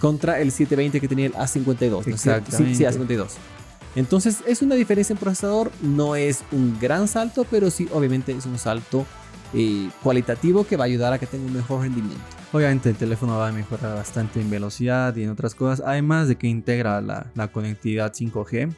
Contra 0.00 0.40
el 0.40 0.50
720 0.50 1.00
que 1.00 1.08
tenía 1.08 1.26
el 1.26 1.34
A52. 1.34 2.08
Exacto. 2.08 2.56
Sí, 2.56 2.74
sí, 2.74 2.82
A52. 2.82 3.28
Entonces 3.96 4.44
es 4.46 4.62
una 4.62 4.74
diferencia 4.74 5.14
en 5.14 5.18
procesador, 5.18 5.72
no 5.82 6.14
es 6.14 6.44
un 6.52 6.78
gran 6.78 7.08
salto, 7.08 7.46
pero 7.50 7.70
sí 7.70 7.88
obviamente 7.92 8.32
es 8.32 8.44
un 8.44 8.58
salto 8.58 9.06
eh, 9.54 9.88
cualitativo 10.02 10.66
que 10.66 10.76
va 10.76 10.84
a 10.84 10.86
ayudar 10.86 11.14
a 11.14 11.18
que 11.18 11.26
tenga 11.26 11.46
un 11.46 11.54
mejor 11.54 11.80
rendimiento. 11.80 12.22
Obviamente 12.52 12.90
el 12.90 12.96
teléfono 12.96 13.38
va 13.38 13.48
a 13.48 13.52
mejorar 13.52 13.96
bastante 13.96 14.40
en 14.40 14.50
velocidad 14.50 15.16
y 15.16 15.22
en 15.22 15.30
otras 15.30 15.54
cosas, 15.54 15.82
además 15.84 16.28
de 16.28 16.36
que 16.36 16.46
integra 16.46 17.00
la, 17.00 17.48
conectividad 17.48 18.12
5G. 18.12 18.74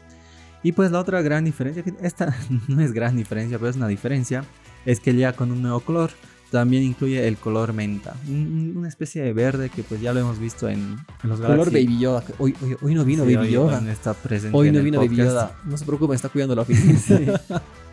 Y 0.63 0.73
pues 0.73 0.93
la 0.93 1.01
otra 1.01 1.21
gran 1.21 1.45
diferencia, 1.45 1.83
esta 2.01 2.37
no 2.69 2.81
es 2.81 2.93
gran 2.93 3.17
diferencia, 3.17 3.59
pero 3.59 3.71
es 3.71 3.77
una 3.77 3.89
diferencia, 3.89 4.45
es 4.87 5.01
que 5.01 5.15
ya 5.17 5.33
con 5.33 5.51
un 5.51 5.63
nuevo 5.63 5.81
color 5.81 6.11
también 6.51 6.83
incluye 6.83 7.27
el 7.29 7.37
color 7.37 7.73
menta, 7.73 8.15
una 8.29 8.89
especie 8.89 9.23
de 9.23 9.33
verde 9.33 9.69
que 9.71 9.83
pues 9.83 10.01
ya 10.01 10.13
lo 10.13 10.21
hemos 10.21 10.39
visto 10.39 10.69
en, 10.69 10.97
en 11.23 11.29
los 11.29 11.41
Color 11.41 11.71
Baby 11.71 11.99
Yoda. 11.99 12.25
Hoy, 12.39 12.55
hoy, 12.83 12.95
no 12.95 13.05
vino 13.05 13.25
Baby 13.25 13.51
Yoda. 13.51 13.83
está 13.91 14.15
presente 14.15 14.57
hoy 14.57 14.71
no 14.71 14.83
vino 14.83 14.99
Baby 14.99 15.17
Yoda. 15.17 15.57
No 15.65 15.77
se 15.77 15.85
preocupe, 15.85 16.15
está 16.15 16.29
cuidando 16.29 16.55
la 16.55 16.63
oficina. 16.63 17.41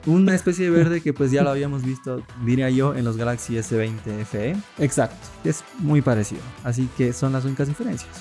Una 0.05 0.35
especie 0.35 0.65
de 0.65 0.71
verde 0.71 1.01
que 1.01 1.13
pues 1.13 1.31
ya 1.31 1.43
lo 1.43 1.49
habíamos 1.49 1.83
visto, 1.83 2.23
diría 2.45 2.69
yo, 2.69 2.95
en 2.95 3.05
los 3.05 3.17
Galaxy 3.17 3.55
S20 3.55 4.25
FE. 4.25 4.55
Exacto. 4.77 5.27
Es 5.43 5.63
muy 5.79 6.01
parecido. 6.01 6.41
Así 6.63 6.87
que 6.95 7.11
son 7.11 7.33
las 7.33 7.43
únicas 7.43 7.67
diferencias. 7.67 8.11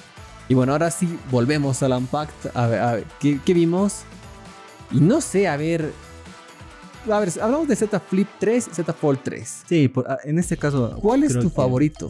Y 0.48 0.54
bueno, 0.54 0.72
ahora 0.72 0.90
sí, 0.90 1.18
volvemos 1.30 1.82
al 1.82 1.92
Unpacked. 1.92 2.50
A 2.54 2.66
ver, 2.66 2.80
a 2.80 2.92
ver, 2.94 3.04
¿qué, 3.20 3.38
qué 3.44 3.54
vimos? 3.54 4.02
Y 4.90 5.00
no 5.00 5.20
sé, 5.20 5.48
a 5.48 5.56
ver, 5.56 5.92
a 7.10 7.20
ver, 7.20 7.30
hablamos 7.40 7.68
de 7.68 7.76
Z 7.76 8.00
Flip 8.00 8.28
3 8.38 8.68
y 8.68 8.74
Z 8.74 8.92
Fold 8.92 9.20
3. 9.22 9.62
Sí, 9.68 9.92
ah, 10.06 10.18
en 10.24 10.38
este 10.38 10.56
caso. 10.56 10.98
¿Cuál 11.00 11.24
es 11.24 11.38
tu 11.38 11.50
favorito? 11.50 12.08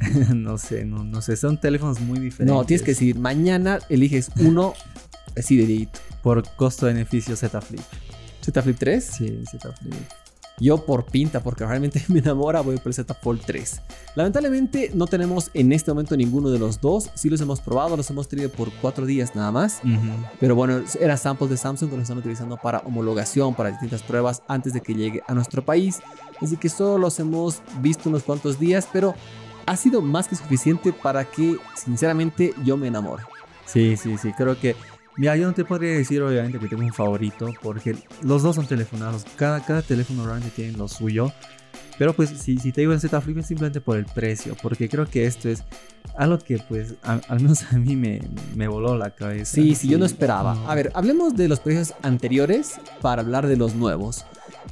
no 0.34 0.58
sé, 0.58 0.84
no, 0.84 1.04
no 1.04 1.22
sé. 1.22 1.36
Son 1.36 1.60
teléfonos 1.60 2.00
muy 2.00 2.18
diferentes. 2.18 2.54
No, 2.54 2.64
tienes 2.64 2.82
que 2.82 2.92
decir, 2.92 3.18
mañana 3.18 3.78
eliges 3.88 4.30
uno 4.40 4.74
así 5.36 5.56
de 5.56 5.66
dedito. 5.66 6.00
Por 6.22 6.48
costo-beneficio 6.56 7.36
Z 7.36 7.60
Flip. 7.60 7.82
¿Z 8.40 8.62
Flip 8.62 8.76
3? 8.78 9.04
Sí, 9.04 9.42
Z 9.50 9.72
Flip. 9.72 9.94
Yo 10.60 10.84
por 10.84 11.04
pinta, 11.04 11.40
porque 11.40 11.66
realmente 11.66 12.04
me 12.08 12.20
enamora, 12.20 12.60
voy 12.60 12.76
por 12.76 12.88
el 12.88 12.94
Z 12.94 13.12
Fold 13.14 13.42
3. 13.44 13.80
Lamentablemente 14.14 14.90
no 14.94 15.06
tenemos 15.06 15.50
en 15.54 15.72
este 15.72 15.90
momento 15.90 16.16
ninguno 16.16 16.50
de 16.50 16.58
los 16.58 16.80
dos. 16.80 17.10
Sí 17.14 17.28
los 17.28 17.40
hemos 17.40 17.60
probado, 17.60 17.96
los 17.96 18.08
hemos 18.10 18.28
tenido 18.28 18.50
por 18.50 18.72
cuatro 18.80 19.04
días 19.06 19.34
nada 19.34 19.50
más. 19.50 19.80
Pero 20.38 20.54
bueno, 20.54 20.80
eran 21.00 21.18
samples 21.18 21.50
de 21.50 21.56
Samsung 21.56 21.90
que 21.90 21.96
los 21.96 22.02
están 22.04 22.18
utilizando 22.18 22.56
para 22.56 22.78
homologación, 22.80 23.54
para 23.54 23.70
distintas 23.70 24.02
pruebas 24.02 24.42
antes 24.46 24.72
de 24.72 24.80
que 24.80 24.94
llegue 24.94 25.22
a 25.26 25.34
nuestro 25.34 25.64
país. 25.64 26.00
Así 26.40 26.56
que 26.56 26.68
solo 26.68 26.98
los 26.98 27.18
hemos 27.18 27.60
visto 27.80 28.08
unos 28.08 28.22
cuantos 28.22 28.58
días, 28.58 28.88
pero 28.92 29.14
ha 29.66 29.76
sido 29.76 30.00
más 30.02 30.28
que 30.28 30.36
suficiente 30.36 30.92
para 30.92 31.24
que 31.24 31.56
sinceramente 31.74 32.54
yo 32.64 32.76
me 32.76 32.88
enamore. 32.88 33.24
Sí, 33.66 33.96
sí, 33.96 34.16
sí, 34.18 34.32
creo 34.36 34.58
que 34.60 34.76
Mira, 35.16 35.36
yo 35.36 35.46
no 35.46 35.54
te 35.54 35.64
podría 35.64 35.92
decir 35.92 36.22
obviamente 36.22 36.58
que 36.58 36.66
tengo 36.66 36.82
un 36.82 36.92
favorito, 36.92 37.48
porque 37.62 37.96
los 38.22 38.42
dos 38.42 38.56
son 38.56 38.66
telefonados. 38.66 39.24
Cada, 39.36 39.64
cada 39.64 39.82
teléfono 39.82 40.24
realmente 40.24 40.50
tiene 40.54 40.76
lo 40.76 40.88
suyo. 40.88 41.32
Pero 41.98 42.12
pues 42.12 42.30
si, 42.30 42.58
si 42.58 42.72
te 42.72 42.80
digo 42.80 42.92
el 42.92 43.00
Z 43.00 43.20
Flip 43.20 43.38
es 43.38 43.46
simplemente 43.46 43.80
por 43.80 43.96
el 43.96 44.06
precio, 44.06 44.56
porque 44.60 44.88
creo 44.88 45.06
que 45.06 45.26
esto 45.26 45.48
es 45.48 45.62
algo 46.16 46.38
que 46.38 46.58
pues 46.58 46.94
al 47.02 47.40
menos 47.40 47.72
a 47.72 47.78
mí 47.78 47.94
me, 47.94 48.20
me, 48.56 48.66
voló 48.66 48.96
la 48.96 49.10
cabeza. 49.10 49.54
Sí, 49.54 49.74
sí, 49.74 49.88
yo 49.88 49.98
no 49.98 50.04
esperaba. 50.04 50.58
A 50.66 50.74
ver, 50.74 50.90
hablemos 50.94 51.36
de 51.36 51.46
los 51.46 51.60
precios 51.60 51.94
anteriores 52.02 52.80
para 53.00 53.22
hablar 53.22 53.46
de 53.46 53.56
los 53.56 53.74
nuevos. 53.74 54.24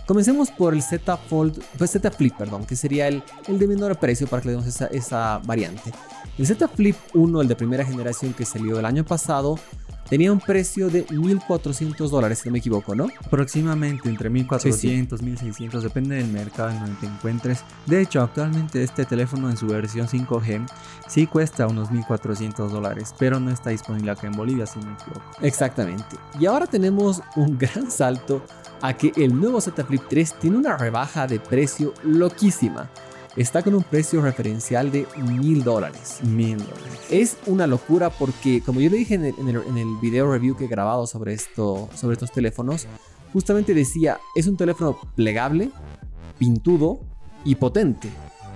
Comencemos 0.06 0.50
por 0.50 0.75
el 0.75 0.82
Z 0.82 1.16
Fold, 1.16 1.62
pues 1.78 1.92
Z 1.92 2.11
Flip, 2.11 2.34
perdón, 2.37 2.66
que 2.66 2.75
sería 2.75 3.06
el, 3.06 3.22
el 3.46 3.58
de 3.58 3.68
menor 3.68 3.96
precio 3.99 4.26
para 4.26 4.42
que 4.42 4.49
le 4.49 4.52
demos 4.52 4.66
esa, 4.66 4.87
esa 4.87 5.38
variante. 5.44 5.92
El 6.38 6.46
Z 6.46 6.66
Flip 6.68 6.96
1, 7.14 7.40
el 7.40 7.49
de 7.49 7.54
primera 7.54 7.84
generación 7.84 8.32
que 8.32 8.44
salió 8.44 8.80
el 8.80 8.84
año 8.84 9.04
pasado, 9.04 9.58
tenía 10.09 10.32
un 10.32 10.40
precio 10.40 10.90
de 10.90 11.06
1.400 11.06 12.09
dólares, 12.09 12.40
si 12.40 12.49
no 12.49 12.52
me 12.52 12.59
equivoco, 12.59 12.94
¿no? 12.94 13.09
Aproximadamente 13.25 14.09
entre 14.09 14.30
1.400, 14.30 15.09
1.600, 15.09 15.80
depende 15.80 16.16
del 16.16 16.28
mercado 16.28 16.71
en 16.71 16.80
donde 16.80 17.00
te 17.00 17.06
encuentres. 17.06 17.64
De 17.87 18.00
hecho, 18.00 18.23
actualmente 18.23 18.82
este 18.82 19.04
teléfono 19.04 19.50
en 19.50 19.56
su 19.56 19.66
versión 19.66 20.06
5G 20.06 20.66
sí 21.09 21.26
cuesta 21.26 21.66
unos 21.66 21.90
1.400 21.90 22.68
dólares, 22.68 23.14
pero 23.18 23.40
no 23.40 23.50
está 23.50 23.71
disponible 23.71 24.11
acá 24.11 24.26
en 24.26 24.32
Bolivia, 24.32 24.66
si 24.66 24.78
no 24.78 24.87
me 24.87 24.92
equivoco. 24.94 25.23
Exactamente. 25.40 26.16
Y 26.38 26.47
ahora 26.47 26.66
tenemos 26.66 27.23
un 27.37 27.59
gran 27.73 27.90
salto 27.90 28.44
a 28.80 28.97
que 28.97 29.12
el 29.16 29.38
nuevo 29.38 29.61
Z 29.61 29.85
Flip 29.85 30.02
3 30.09 30.35
tiene 30.40 30.56
una 30.56 30.76
rebaja 30.76 31.26
de 31.26 31.38
precio 31.38 31.94
loquísima 32.02 32.90
está 33.37 33.62
con 33.62 33.75
un 33.75 33.83
precio 33.83 34.21
referencial 34.21 34.91
de 34.91 35.07
mil 35.17 35.65
dólares. 35.65 36.21
Mil 36.23 36.59
dólares. 36.59 37.01
Es 37.11 37.37
una 37.47 37.67
locura 37.67 38.11
porque, 38.11 38.62
como 38.62 38.81
yo 38.81 38.91
le 38.91 38.99
dije 38.99 39.15
en 39.15 39.25
el, 39.25 39.35
en, 39.39 39.79
el, 39.79 39.97
video 40.01 40.31
review 40.31 40.57
que 40.57 40.65
he 40.65 40.69
grabado 40.69 41.07
sobre, 41.07 41.33
esto, 41.33 41.89
sobre 41.95 42.15
estos 42.15 42.33
teléfonos, 42.33 42.87
justamente 43.33 43.75
decía, 43.75 44.19
es 44.35 44.47
un 44.47 44.57
teléfono 44.57 44.99
plegable, 45.15 45.71
pintudo 46.39 47.01
y 47.45 47.55
potente. 47.55 48.09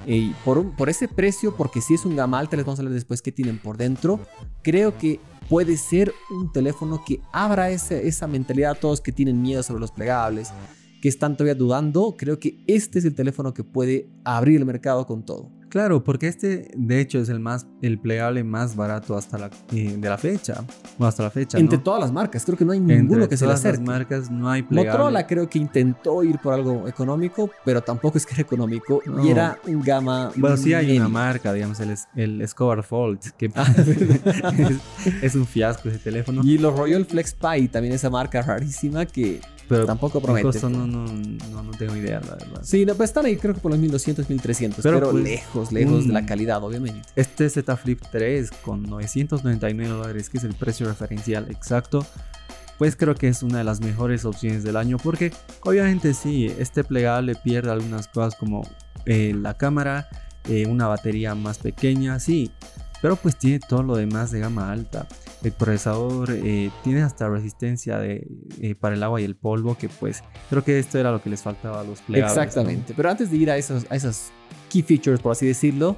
Y 0.07 0.31
por, 0.45 0.71
por 0.77 0.89
ese 0.89 1.09
precio, 1.09 1.57
porque 1.57 1.81
si 1.81 1.95
es 1.95 2.05
un 2.05 2.15
gama 2.15 2.39
alta, 2.39 2.57
les 2.57 2.65
vamos 2.65 2.79
a 2.79 2.83
hablar 2.83 2.95
después 2.95 3.23
qué 3.23 3.33
tienen 3.33 3.59
por 3.59 3.77
dentro, 3.77 4.21
creo 4.63 4.97
que 4.99 5.21
puede 5.49 5.77
ser 5.77 6.13
un 6.31 6.53
teléfono 6.53 7.03
que 7.05 7.21
abra 7.33 7.71
esa 7.71 8.27
mentalidad 8.27 8.73
a 8.73 8.75
todos 8.75 9.01
que 9.01 9.13
tienen 9.13 9.43
miedo 9.43 9.63
sobre 9.63 9.81
los 9.81 9.91
plegables, 9.91 10.53
que 11.07 11.11
están 11.11 11.37
todavía 11.37 11.55
dudando, 11.55 12.17
creo 12.19 12.41
que 12.41 12.65
este 12.67 12.99
es 12.99 13.05
el 13.05 13.15
teléfono 13.15 13.55
que 13.55 13.63
puede 13.63 14.09
abrir 14.25 14.57
el 14.57 14.67
mercado 14.67 15.07
con 15.07 15.25
todo. 15.25 15.53
Claro, 15.69 16.03
porque 16.03 16.27
este 16.27 16.73
de 16.75 17.01
hecho 17.01 17.21
es 17.21 17.29
el 17.29 17.39
más 17.39 17.69
el 17.81 18.01
plegable 18.01 18.43
más 18.43 18.75
barato 18.75 19.17
hasta 19.17 19.39
la 19.39 19.51
eh, 19.73 19.95
de 19.97 20.09
la 20.09 20.19
fecha, 20.19 20.65
o 20.99 21.05
hasta 21.05 21.23
la 21.23 21.31
fecha. 21.31 21.59
Entre 21.59 21.79
todas 21.79 22.01
las 22.01 22.11
marcas, 22.11 22.45
creo 22.45 22.59
que 22.59 22.65
no 22.65 22.73
hay 22.73 22.81
ninguno 22.81 23.29
que 23.29 23.37
se 23.37 23.47
le 23.47 23.53
acerque. 23.53 23.79
las 23.79 23.87
marcas 23.87 24.31
no 24.33 24.51
hay 24.51 24.65
plegable. 24.65 24.99
Motorola 24.99 25.27
creo 25.29 25.49
que 25.49 25.61
intentó 25.61 26.25
ir 26.25 26.41
por 26.41 26.55
algo 26.55 26.89
económico, 26.89 27.51
pero 27.65 27.83
tampoco 27.83 28.19
es 28.19 28.27
que 28.27 28.35
era 28.35 28.43
económico 28.43 29.01
y 29.23 29.29
era 29.29 29.61
un 29.65 29.83
gama. 29.83 30.33
Bueno, 30.35 30.57
sí 30.57 30.75
hay 30.75 30.97
una 30.97 31.09
marca, 31.09 31.53
digamos 31.53 31.79
el, 31.79 31.95
el 32.17 32.43
Escobar 32.43 32.83
Fold, 32.83 33.21
que 33.37 33.49
ah. 33.55 33.73
es, 35.23 35.37
un 35.37 35.47
fiasco 35.47 35.89
ese 35.89 35.99
teléfono. 35.99 36.43
Y 36.43 36.59
los 36.59 36.77
Royal 36.77 37.05
Flex 37.05 37.35
Pi, 37.35 37.69
también 37.69 37.95
esa 37.95 38.11
marca 38.11 38.43
rarísima 38.43 39.07
que 39.07 39.41
pero 39.69 39.87
tampoco 39.87 40.21
promete. 40.21 40.61
no, 40.63 40.69
no, 40.69 40.87
no, 40.87 41.63
no, 41.63 41.71
tengo 41.73 41.97
idea, 41.97 42.21
la 42.21 42.37
verdad. 42.37 42.61
Sí, 42.63 42.87
pues 42.87 43.11
están 43.11 43.27
ahí 43.27 43.37
creo 43.37 43.55
que 43.55 43.61
por 43.61 43.71
los 43.71 43.81
1200, 43.81 44.29
1300, 44.29 44.83
pero, 44.83 45.11
pues, 45.11 45.25
lejos, 45.25 45.73
lejos 45.73 46.07
de 46.07 46.13
la 46.13 46.25
calidad, 46.27 46.63
obviamente. 46.63 47.03
Este 47.17 47.49
Z 47.49 47.77
Flip 47.77 48.01
3 48.11 48.51
con 48.63 48.83
999 48.83 49.93
dólares, 49.93 50.31
que 50.31 50.39
es 50.39 50.45
el 50.45 50.55
precio 50.55 50.87
referencial 50.87 51.51
exacto, 51.51 52.07
pues 52.79 52.97
creo 52.97 53.15
que 53.15 53.29
es 53.29 53.43
una 53.43 53.59
de 53.59 53.65
las 53.65 53.81
mejores 53.81 54.25
opciones 54.25 54.63
del 54.63 54.77
año 54.77 54.99
porque 54.99 55.33
obviamente 55.63 56.15
sí, 56.15 56.53
este 56.59 56.85
plegable 56.85 57.35
pierde 57.35 57.71
algunas 57.71 58.09
cosas 58.09 58.35
como 58.35 58.69
eh, 59.07 59.35
la 59.35 59.55
cámara, 59.55 60.09
eh, 60.49 60.67
una 60.67 60.87
batería 60.87 61.35
más 61.35 61.59
pequeña, 61.59 62.21
sí, 62.21 62.51
pero 63.01 63.17
pues 63.17 63.37
tiene 63.37 63.61
todo 63.61 63.83
lo 63.83 63.97
demás 63.97 64.31
de 64.31 64.41
gama 64.41 64.71
alta. 64.71 65.07
El 65.47 65.53
procesador 65.53 66.33
eh, 66.33 66.71
tiene 66.83 67.03
hasta 67.03 67.29
resistencia 67.29 67.99
de, 67.99 68.27
eh, 68.61 68.75
para 68.75 68.97
el 68.97 69.03
agua 69.05 69.21
y 69.21 69.25
el 69.25 69.37
polvo, 69.37 69.79
que 69.79 69.89
pues 69.89 70.25
creo 70.51 70.65
que 70.65 70.79
esto 70.81 70.99
era 70.99 71.13
lo 71.13 71.23
que 71.23 71.31
les 71.31 71.41
faltaba 71.41 71.81
a 71.81 71.85
los 71.85 72.01
plegables. 72.01 72.37
Exactamente, 72.37 72.95
pero 72.97 73.11
antes 73.11 73.31
de 73.31 73.37
ir 73.37 73.51
a 73.53 73.57
esos, 73.57 73.87
a 73.89 73.95
esos 73.95 74.31
key 74.69 74.83
features, 74.83 75.21
por 75.21 75.31
así 75.33 75.47
decirlo, 75.47 75.97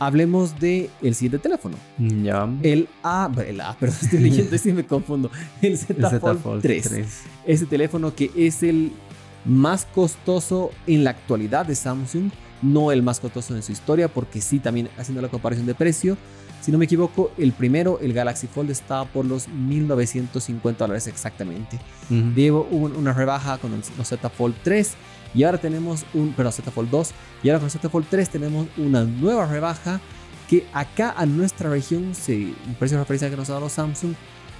hablemos 0.00 0.58
del 0.58 0.90
el 1.00 1.14
siguiente 1.14 1.38
teléfono. 1.38 1.76
Ya. 1.98 2.48
El 2.62 2.88
A, 3.04 3.30
el 3.46 3.60
A, 3.60 3.76
perdón, 3.80 3.98
estoy 4.02 4.18
leyendo 4.18 4.56
y 4.64 4.72
me 4.72 4.84
confundo. 4.84 5.30
El 5.62 5.78
Z, 5.78 6.18
Fold, 6.18 6.62
3. 6.62 6.88
3. 6.88 7.22
Ese 7.46 7.66
teléfono 7.66 8.12
que 8.16 8.32
es 8.36 8.64
el 8.64 8.90
más 9.44 9.84
costoso 9.84 10.72
en 10.88 11.04
la 11.04 11.10
actualidad 11.10 11.66
de 11.66 11.76
Samsung 11.76 12.32
no 12.62 12.90
el 12.90 13.02
más 13.02 13.20
costoso 13.20 13.54
en 13.54 13.62
su 13.62 13.72
historia, 13.72 14.08
porque 14.08 14.40
sí, 14.40 14.58
también 14.58 14.88
haciendo 14.96 15.22
la 15.22 15.28
comparación 15.28 15.66
de 15.66 15.74
precio, 15.74 16.16
si 16.60 16.72
no 16.72 16.78
me 16.78 16.86
equivoco, 16.86 17.30
el 17.38 17.52
primero, 17.52 17.98
el 18.00 18.12
Galaxy 18.12 18.46
Fold, 18.46 18.70
estaba 18.70 19.04
por 19.04 19.24
los 19.24 19.48
1950 19.48 20.84
dólares 20.84 21.06
exactamente. 21.06 21.78
Luego 22.10 22.66
hubo 22.70 22.86
una 22.86 23.12
rebaja 23.12 23.58
con 23.58 23.70
los 23.70 24.08
Z 24.08 24.28
Fold 24.28 24.54
3 24.62 24.94
y 25.34 25.44
ahora 25.44 25.58
tenemos 25.58 26.04
un, 26.14 26.32
perdón, 26.32 26.52
Z 26.52 26.70
Fold 26.70 26.90
2 26.90 27.10
y 27.42 27.48
ahora 27.48 27.60
con 27.60 27.70
Z 27.70 27.88
Fold 27.88 28.06
3 28.10 28.28
tenemos 28.28 28.66
una 28.76 29.04
nueva 29.04 29.46
rebaja 29.46 30.00
que 30.48 30.66
acá 30.72 31.14
a 31.16 31.26
nuestra 31.26 31.70
región, 31.70 32.14
se, 32.14 32.34
el 32.34 32.74
precio 32.78 32.96
de 32.96 33.04
referencia 33.04 33.30
que 33.30 33.36
nos 33.36 33.50
ha 33.50 33.54
dado 33.54 33.68
Samsung, 33.68 34.14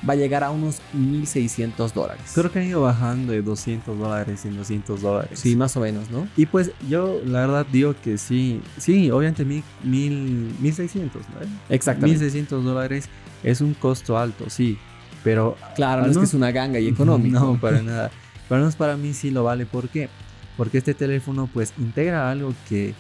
va 0.08 0.12
a 0.12 0.16
llegar 0.16 0.44
a 0.44 0.50
unos 0.50 0.80
1.600 0.94 1.92
dólares. 1.92 2.22
Creo 2.34 2.50
que 2.52 2.58
han 2.58 2.66
ido 2.66 2.82
bajando 2.82 3.32
de 3.32 3.42
200 3.42 3.98
dólares 3.98 4.44
en 4.44 4.56
200 4.56 5.00
dólares. 5.00 5.38
Sí, 5.38 5.56
más 5.56 5.76
o 5.76 5.80
menos, 5.80 6.10
¿no? 6.10 6.28
Y 6.36 6.46
pues 6.46 6.72
yo 6.88 7.20
la 7.24 7.40
verdad 7.40 7.66
digo 7.70 7.94
que 8.02 8.18
sí, 8.18 8.60
sí, 8.76 9.10
obviamente 9.10 9.44
1.600, 9.44 11.10
¿no? 11.12 11.20
Exactamente. 11.68 12.30
1.600 12.30 12.62
dólares 12.62 13.08
es 13.42 13.60
un 13.60 13.74
costo 13.74 14.18
alto, 14.18 14.50
sí, 14.50 14.78
pero... 15.24 15.56
Claro, 15.74 16.02
no, 16.02 16.10
es 16.10 16.18
que 16.18 16.24
es 16.24 16.34
una 16.34 16.50
ganga 16.50 16.78
y 16.78 16.88
económico. 16.88 17.38
No, 17.38 17.60
para 17.60 17.82
nada. 17.82 18.10
Pero 18.48 18.64
no 18.64 18.70
para 18.72 18.96
mí 18.96 19.12
sí 19.12 19.30
lo 19.30 19.44
vale. 19.44 19.66
¿Por 19.66 19.88
qué? 19.88 20.08
Porque 20.56 20.78
este 20.78 20.94
teléfono 20.94 21.48
pues 21.52 21.72
integra 21.78 22.30
algo 22.30 22.54
que 22.68 22.94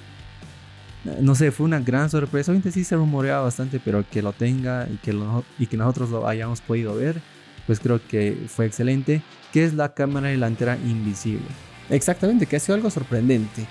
no 1.04 1.34
sé, 1.34 1.50
fue 1.50 1.66
una 1.66 1.80
gran 1.80 2.10
sorpresa. 2.10 2.50
Obviamente 2.50 2.72
sí 2.72 2.84
se 2.84 2.96
rumoreaba 2.96 3.42
bastante, 3.42 3.80
pero 3.80 4.04
que 4.08 4.22
lo 4.22 4.32
tenga 4.32 4.88
y 4.92 4.96
que, 4.96 5.16
y 5.58 5.66
que 5.66 5.76
nosotros 5.76 6.10
lo 6.10 6.26
hayamos 6.26 6.60
podido 6.60 6.94
ver, 6.94 7.20
pues 7.66 7.80
creo 7.80 8.00
que 8.06 8.36
fue 8.48 8.66
excelente. 8.66 9.22
Que 9.52 9.64
es 9.64 9.74
la 9.74 9.94
cámara 9.94 10.28
delantera 10.28 10.76
invisible. 10.76 11.46
Exactamente, 11.88 12.46
que 12.46 12.56
ha 12.56 12.60
sido 12.60 12.74
algo 12.74 12.90
sorprendente. 12.90 13.66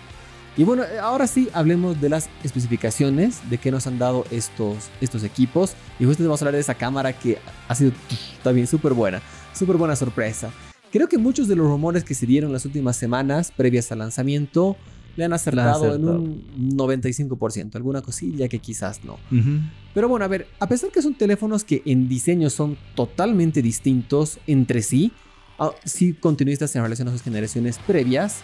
Y 0.58 0.64
bueno, 0.64 0.84
ahora 1.02 1.28
sí 1.28 1.50
hablemos 1.54 2.02
de 2.02 2.10
las 2.10 2.30
especificaciones, 2.44 3.48
de 3.48 3.60
qué 3.60 3.70
nos 3.70 3.86
han 3.86 4.00
dado 4.00 4.26
estos, 4.32 4.90
estos 5.02 5.24
equipos. 5.24 5.76
Y 6.00 6.06
justo 6.06 6.24
vamos 6.24 6.42
a 6.42 6.46
hablar 6.46 6.56
de 6.56 6.62
esa 6.62 6.74
cámara 6.74 7.14
que 7.14 7.38
ha 7.68 7.76
sido 7.76 7.92
también 8.44 8.66
súper 8.66 8.94
buena, 8.94 9.22
súper 9.54 9.78
buena 9.78 9.96
sorpresa. 9.96 10.50
Creo 10.92 11.08
que 11.08 11.20
muchos 11.20 11.48
de 11.48 11.56
los 11.56 11.68
rumores 11.68 12.04
que 12.04 12.16
se 12.16 12.26
dieron 12.26 12.52
las 12.52 12.66
últimas 12.66 12.98
semanas 12.98 13.52
previas 13.56 13.92
al 13.92 14.00
lanzamiento 14.00 14.78
le 15.18 15.26
han 15.26 15.34
acertado, 15.34 15.96
en 15.96 16.08
un 16.08 16.78
95%, 16.78 17.76
alguna 17.76 18.02
cosilla 18.02 18.48
que 18.48 18.60
quizás 18.60 19.04
no. 19.04 19.18
Pero 19.94 20.08
bueno, 20.08 20.24
a 20.24 20.28
ver, 20.28 20.48
a 20.60 20.68
pesar 20.68 20.92
que 20.92 21.02
son 21.02 21.16
teléfonos 21.16 21.64
que 21.64 21.82
en 21.86 22.08
diseño 22.08 22.50
son 22.50 22.78
totalmente 22.96 23.62
distintos 23.62 24.40
entre 24.46 24.84
sí, 24.84 25.12
ah, 25.58 25.72
si 25.84 26.14
continuistas 26.14 26.76
en 26.76 26.84
relación 26.84 27.08
a 27.08 27.12
sus 27.12 27.24
generaciones 27.24 27.80
previas, 27.80 28.42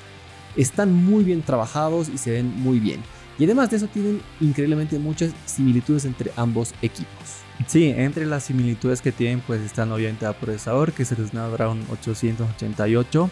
están 0.57 0.91
muy 0.91 1.23
bien 1.23 1.43
trabajados 1.43 2.09
y 2.09 2.17
se 2.17 2.31
ven 2.31 2.47
muy 2.47 2.79
bien. 2.79 2.99
Y 3.37 3.45
además 3.45 3.69
de 3.69 3.77
eso 3.77 3.87
tienen 3.87 4.21
increíblemente 4.41 4.97
muchas 4.97 5.31
similitudes 5.45 6.05
entre 6.05 6.31
ambos 6.35 6.73
equipos. 6.81 7.43
Sí, 7.67 7.85
entre 7.95 8.25
las 8.25 8.45
similitudes 8.45 9.01
que 9.01 9.11
tienen 9.11 9.41
pues 9.45 9.61
están 9.61 9.91
obviamente 9.91 10.25
el 10.25 10.33
procesador 10.33 10.91
que 10.91 11.03
es 11.03 11.11
el 11.11 11.27
Snapdragon 11.27 11.81
888 11.91 13.29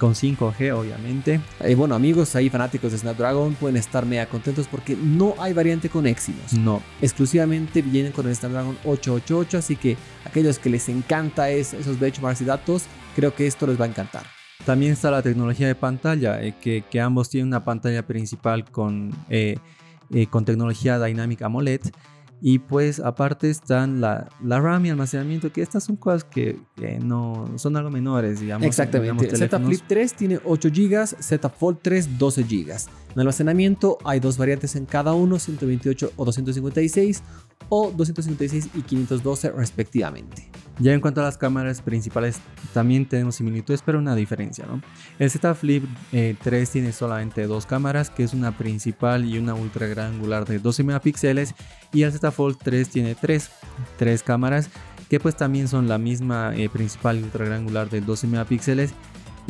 con 0.00 0.14
5G 0.14 0.72
obviamente. 0.72 1.40
Y 1.64 1.74
bueno 1.74 1.94
amigos, 1.94 2.34
ahí 2.34 2.48
fanáticos 2.48 2.90
de 2.90 2.98
Snapdragon 2.98 3.54
pueden 3.54 3.76
estar 3.76 4.06
mega 4.06 4.26
contentos 4.26 4.66
porque 4.66 4.96
no 4.96 5.34
hay 5.38 5.52
variante 5.52 5.90
con 5.90 6.06
Exynos. 6.06 6.54
No. 6.54 6.82
Exclusivamente 7.02 7.82
vienen 7.82 8.10
con 8.10 8.26
el 8.26 8.34
Snapdragon 8.34 8.76
888, 8.84 9.58
así 9.58 9.76
que 9.76 9.96
aquellos 10.24 10.58
que 10.58 10.70
les 10.70 10.88
encanta 10.88 11.50
esos 11.50 12.00
benchmarks 12.00 12.40
y 12.40 12.46
datos, 12.46 12.84
creo 13.14 13.34
que 13.34 13.46
esto 13.46 13.66
les 13.66 13.78
va 13.78 13.84
a 13.84 13.88
encantar. 13.88 14.24
También 14.64 14.92
está 14.92 15.10
la 15.10 15.22
tecnología 15.22 15.66
de 15.66 15.74
pantalla, 15.74 16.42
eh, 16.42 16.54
que, 16.60 16.82
que, 16.90 17.00
ambos 17.00 17.28
tienen 17.28 17.48
una 17.48 17.64
pantalla 17.64 18.06
principal 18.06 18.64
con, 18.70 19.10
eh, 19.28 19.56
eh, 20.12 20.26
con 20.26 20.44
tecnología 20.44 20.98
Dynamic 20.98 21.42
AMOLED 21.42 21.82
y 22.40 22.58
pues 22.58 23.00
aparte 23.00 23.50
están 23.50 24.00
la, 24.00 24.28
la 24.42 24.60
RAM 24.60 24.86
y 24.86 24.90
almacenamiento, 24.90 25.52
que 25.52 25.62
estas 25.62 25.84
son 25.84 25.96
cosas 25.96 26.24
que 26.24 26.58
no 27.02 27.50
son 27.56 27.76
algo 27.76 27.90
menores, 27.90 28.40
digamos. 28.40 28.66
Exactamente. 28.66 29.36
Z 29.36 29.60
Flip 29.60 29.80
3 29.86 30.14
tiene 30.14 30.40
8 30.44 30.68
GB, 30.70 31.06
Z 31.06 31.48
Fold 31.48 31.78
3 31.82 32.18
12 32.18 32.42
GB. 32.42 32.70
En 33.14 33.20
almacenamiento 33.20 33.98
hay 34.04 34.20
dos 34.20 34.38
variantes 34.38 34.76
en 34.76 34.86
cada 34.86 35.12
uno, 35.12 35.38
128 35.38 36.12
o 36.16 36.24
256 36.24 37.22
o 37.68 37.90
256 37.90 38.68
y 38.74 38.82
512 38.82 39.50
respectivamente. 39.50 40.48
Ya 40.80 40.94
en 40.94 41.00
cuanto 41.02 41.20
a 41.20 41.24
las 41.24 41.36
cámaras 41.36 41.82
principales, 41.82 42.40
también 42.72 43.06
tenemos 43.06 43.34
similitudes, 43.34 43.82
pero 43.84 43.98
una 43.98 44.14
diferencia, 44.14 44.64
¿no? 44.64 44.80
El 45.18 45.30
Z 45.30 45.54
Flip 45.54 45.84
3 46.10 46.42
eh, 46.42 46.72
tiene 46.72 46.92
solamente 46.92 47.46
dos 47.46 47.66
cámaras, 47.66 48.08
que 48.08 48.24
es 48.24 48.32
una 48.32 48.56
principal 48.56 49.26
y 49.26 49.38
una 49.38 49.52
ultra 49.52 49.86
gran 49.86 50.14
angular 50.14 50.46
de 50.46 50.58
12 50.58 50.82
megapíxeles, 50.84 51.54
y 51.92 52.02
el 52.02 52.12
Z 52.12 52.30
Fold 52.30 52.56
3 52.62 52.88
tiene 52.88 53.14
tres, 53.14 53.50
tres 53.98 54.22
cámaras, 54.22 54.70
que 55.10 55.20
pues 55.20 55.36
también 55.36 55.68
son 55.68 55.86
la 55.86 55.98
misma 55.98 56.56
eh, 56.56 56.70
principal 56.70 57.18
y 57.18 57.24
ultra 57.24 57.44
gran 57.44 57.58
angular 57.58 57.90
de 57.90 58.00
12 58.00 58.26
megapíxeles 58.28 58.94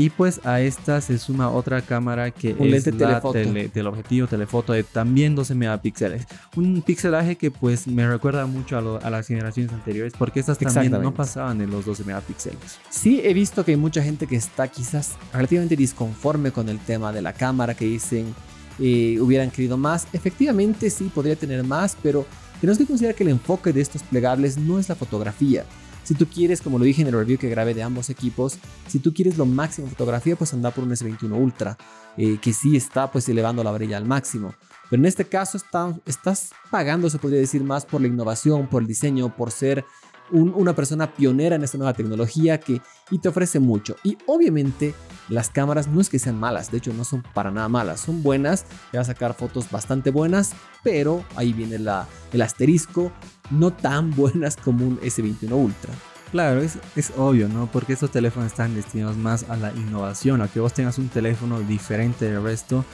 y 0.01 0.09
pues 0.09 0.41
a 0.45 0.63
esta 0.63 1.03
se 1.03 1.19
suma 1.19 1.51
otra 1.51 1.83
cámara 1.83 2.31
que 2.31 2.57
es 2.59 2.87
la 2.97 3.21
del 3.21 3.87
objetivo 3.87 4.27
telefoto 4.27 4.73
de 4.73 4.83
también 4.83 5.35
12 5.35 5.55
megapíxeles. 5.55 6.25
Un 6.57 6.81
pixelaje 6.81 7.37
que 7.37 7.51
pues 7.51 7.87
me 7.87 8.09
recuerda 8.09 8.47
mucho 8.47 8.79
a, 8.79 9.11
las 9.11 9.27
generaciones 9.27 9.75
anteriores 9.75 10.15
porque 10.19 10.41
estas 10.41 10.57
también 10.57 10.93
no 11.03 11.13
pasaban 11.13 11.59
de 11.59 11.67
los 11.67 11.85
12 11.85 12.05
megapíxeles. 12.05 12.79
Sí, 12.89 13.21
he 13.23 13.35
visto 13.35 13.63
que 13.63 13.73
hay 13.73 13.77
mucha 13.77 14.03
gente 14.03 14.27
que 14.27 14.37
está 14.37 14.69
quizás 14.69 15.17
relativamente 15.35 15.77
disconforme 15.77 16.51
con 16.51 16.71
el 16.71 16.79
tema 16.79 17.13
de 17.13 17.21
la 17.21 17.35
cámara, 17.35 17.75
que 17.75 17.85
dicen 17.85 18.35
eh, 18.79 19.19
hubieran 19.21 19.51
querido 19.51 19.77
más. 19.77 20.07
Efectivamente 20.15 20.89
sí, 20.89 21.11
podría 21.15 21.37
tener 21.37 21.63
más, 21.63 21.95
pero 22.03 22.25
tenemos 22.59 22.79
que 22.79 22.87
considerar 22.87 23.15
que 23.15 23.25
el 23.25 23.29
enfoque 23.29 23.75
de 23.75 23.83
estos 23.83 24.03
plegables 24.03 24.57
no 24.57 24.79
es 24.79 24.89
la 24.89 24.95
fotografía. 24.95 25.67
Si 26.05 26.15
tú 26.15 26.27
quieres, 26.27 26.61
como 26.61 26.79
lo 26.79 26.85
dije 26.85 27.03
en 27.03 27.09
el 27.09 27.15
review 27.15 27.39
que 27.39 27.49
grabé 27.49 27.75
de 27.75 27.83
ambos 27.83 28.11
equipos, 28.11 28.59
si 28.89 28.99
tú 28.99 29.13
quieres 29.15 29.39
lo 29.39 29.47
máximo 29.47 29.87
en 29.87 29.93
fotografía, 29.93 30.37
pues 30.37 30.53
anda 30.53 30.71
por 30.71 30.85
un 30.85 30.91
S21 30.91 31.33
Ultra, 31.33 31.77
eh, 32.17 32.39
que 32.41 32.53
sí 32.53 32.77
está 32.77 33.11
pues 33.11 33.29
elevando 33.29 33.63
la 33.63 33.71
varilla 33.71 33.97
al 33.97 34.07
máximo. 34.07 34.55
Pero 34.89 35.03
en 35.03 35.07
este 35.07 35.25
caso 35.25 35.59
estás 36.05 36.51
pagando, 36.71 37.09
se 37.09 37.19
podría 37.19 37.39
decir, 37.39 37.63
más 37.63 37.87
por 37.87 38.01
la 38.01 38.09
innovación, 38.09 38.69
por 38.69 38.83
el 38.83 38.89
diseño, 38.89 39.35
por 39.37 39.53
ser 39.53 39.85
una 40.33 40.75
persona 40.75 41.13
pionera 41.13 41.57
en 41.57 41.65
esta 41.65 41.79
nueva 41.79 41.95
tecnología 41.95 42.59
que 42.61 42.81
y 43.11 43.19
te 43.19 43.29
ofrece 43.29 43.61
mucho. 43.61 43.97
Y 44.05 44.19
obviamente 44.27 44.95
las 45.29 45.51
cámaras 45.51 45.89
no 45.89 46.01
es 46.01 46.09
que 46.09 46.19
sean 46.19 46.39
malas, 46.39 46.71
de 46.71 46.79
hecho 46.79 46.93
no 46.93 47.05
son 47.05 47.23
para 47.35 47.51
nada 47.51 47.69
malas, 47.69 48.01
son 48.01 48.23
buenas, 48.23 48.65
te 48.91 48.99
va 48.99 49.03
a 49.03 49.05
sacar 49.05 49.35
fotos 49.35 49.71
bastante 49.71 50.11
buenas, 50.11 50.53
pero 50.83 51.25
ahí 51.37 51.53
viene 51.53 51.77
el 51.77 52.43
asterisco, 52.43 53.13
no 53.51 53.73
tan 53.73 54.11
buenas 54.17 54.57
como 54.57 54.87
un 54.87 54.99
S21 55.01 55.53
Ultra. 55.53 55.93
Claro, 56.31 56.61
es, 56.61 56.79
obvio, 57.17 57.49
¿no? 57.49 57.67
Porque 57.73 57.93
estos 57.93 58.13
teléfonos 58.13 58.53
están 58.53 58.77
destinados 58.77 59.17
más 59.17 59.51
a 59.51 59.57
la 59.57 59.73
innovación, 59.73 60.41
a 60.43 60.49
que 60.49 60.61
vos 60.61 60.73
tengas 60.73 60.99
un 60.99 61.09
teléfono 61.09 61.59
diferente 61.61 62.31
del 62.31 62.41
resto. 62.41 62.85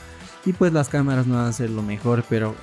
Y 0.46 0.54
pues 0.54 0.72
las 0.72 0.88
cámaras 0.88 1.26
no 1.26 1.34
van 1.34 1.46
a 1.46 1.52
ser 1.52 1.68
lo 1.68 1.82
mejor, 1.82 2.24
pero 2.30 2.54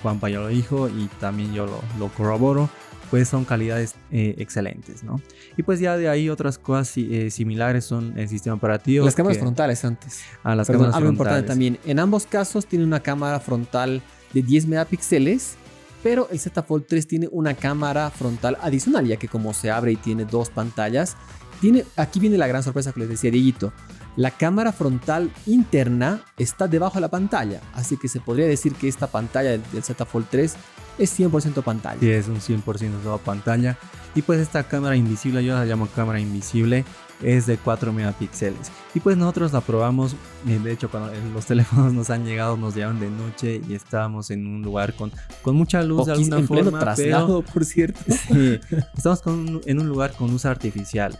Juanpa 0.00 0.30
ya 0.30 0.38
lo 0.38 0.48
dijo 0.48 0.88
y 0.88 1.08
también 1.20 1.52
yo 1.52 1.66
lo 1.98 2.08
corroboro 2.08 2.70
pues 3.12 3.28
son 3.28 3.44
calidades 3.44 3.94
eh, 4.10 4.36
excelentes, 4.38 5.04
¿no? 5.04 5.20
Y 5.58 5.62
pues 5.64 5.80
ya 5.80 5.98
de 5.98 6.08
ahí 6.08 6.30
otras 6.30 6.56
cosas 6.56 6.96
eh, 6.96 7.30
similares 7.30 7.84
son 7.84 8.18
el 8.18 8.26
sistema 8.26 8.56
operativo. 8.56 9.04
Las 9.04 9.14
cámaras 9.14 9.36
frontales 9.36 9.84
antes. 9.84 10.22
Ah, 10.42 10.54
las 10.54 10.66
cámaras 10.66 10.94
algo 10.94 11.10
importante 11.10 11.46
también. 11.46 11.78
En 11.84 11.98
ambos 11.98 12.24
casos 12.24 12.64
tiene 12.64 12.86
una 12.86 13.00
cámara 13.00 13.38
frontal 13.38 14.00
de 14.32 14.40
10 14.40 14.66
megapíxeles, 14.66 15.56
pero 16.02 16.26
el 16.30 16.40
Z 16.40 16.62
Fold 16.62 16.86
3 16.88 17.06
tiene 17.06 17.28
una 17.30 17.52
cámara 17.52 18.08
frontal 18.08 18.56
adicional, 18.62 19.06
ya 19.06 19.18
que 19.18 19.28
como 19.28 19.52
se 19.52 19.70
abre 19.70 19.92
y 19.92 19.96
tiene 19.96 20.24
dos 20.24 20.48
pantallas, 20.48 21.18
tiene, 21.60 21.84
aquí 21.96 22.18
viene 22.18 22.38
la 22.38 22.46
gran 22.46 22.62
sorpresa 22.62 22.92
que 22.92 23.00
les 23.00 23.10
decía 23.10 23.30
Dieguito. 23.30 23.74
La 24.16 24.30
cámara 24.30 24.72
frontal 24.72 25.30
interna 25.44 26.22
está 26.38 26.66
debajo 26.66 26.94
de 26.94 27.02
la 27.02 27.08
pantalla, 27.08 27.60
así 27.74 27.98
que 27.98 28.08
se 28.08 28.20
podría 28.20 28.46
decir 28.46 28.72
que 28.74 28.88
esta 28.88 29.06
pantalla 29.06 29.50
del 29.50 29.82
Z 29.82 30.02
Fold 30.06 30.28
3 30.30 30.56
es 30.98 31.18
100% 31.18 31.62
pantalla. 31.62 32.00
Sí, 32.00 32.10
es 32.10 32.28
un 32.28 32.40
100% 32.40 33.02
toda 33.02 33.18
pantalla. 33.18 33.78
Y 34.14 34.22
pues 34.22 34.40
esta 34.40 34.64
cámara 34.64 34.96
invisible, 34.96 35.44
yo 35.44 35.54
la 35.54 35.64
llamo 35.64 35.86
cámara 35.86 36.20
invisible, 36.20 36.84
es 37.22 37.46
de 37.46 37.56
4 37.56 37.92
megapíxeles. 37.92 38.70
Y 38.94 39.00
pues 39.00 39.16
nosotros 39.16 39.52
la 39.52 39.60
probamos, 39.62 40.14
eh, 40.46 40.58
de 40.62 40.72
hecho 40.72 40.90
cuando 40.90 41.12
los 41.32 41.46
teléfonos 41.46 41.92
nos 41.92 42.10
han 42.10 42.24
llegado, 42.24 42.56
nos 42.56 42.74
llegaron 42.74 43.00
de 43.00 43.10
noche 43.10 43.60
y 43.66 43.74
estábamos 43.74 44.30
en 44.30 44.46
un 44.46 44.62
lugar 44.62 44.94
con, 44.94 45.10
con 45.40 45.56
mucha 45.56 45.82
luz 45.82 46.06
de 46.06 46.12
alguna 46.12 46.38
en 46.38 46.46
forma. 46.46 46.78
traslado, 46.78 47.42
por 47.42 47.64
cierto. 47.64 48.00
Sí, 48.32 48.60
estamos 48.96 49.22
en 49.66 49.80
un 49.80 49.88
lugar 49.88 50.12
con 50.12 50.30
luz 50.30 50.44
artificial. 50.44 51.18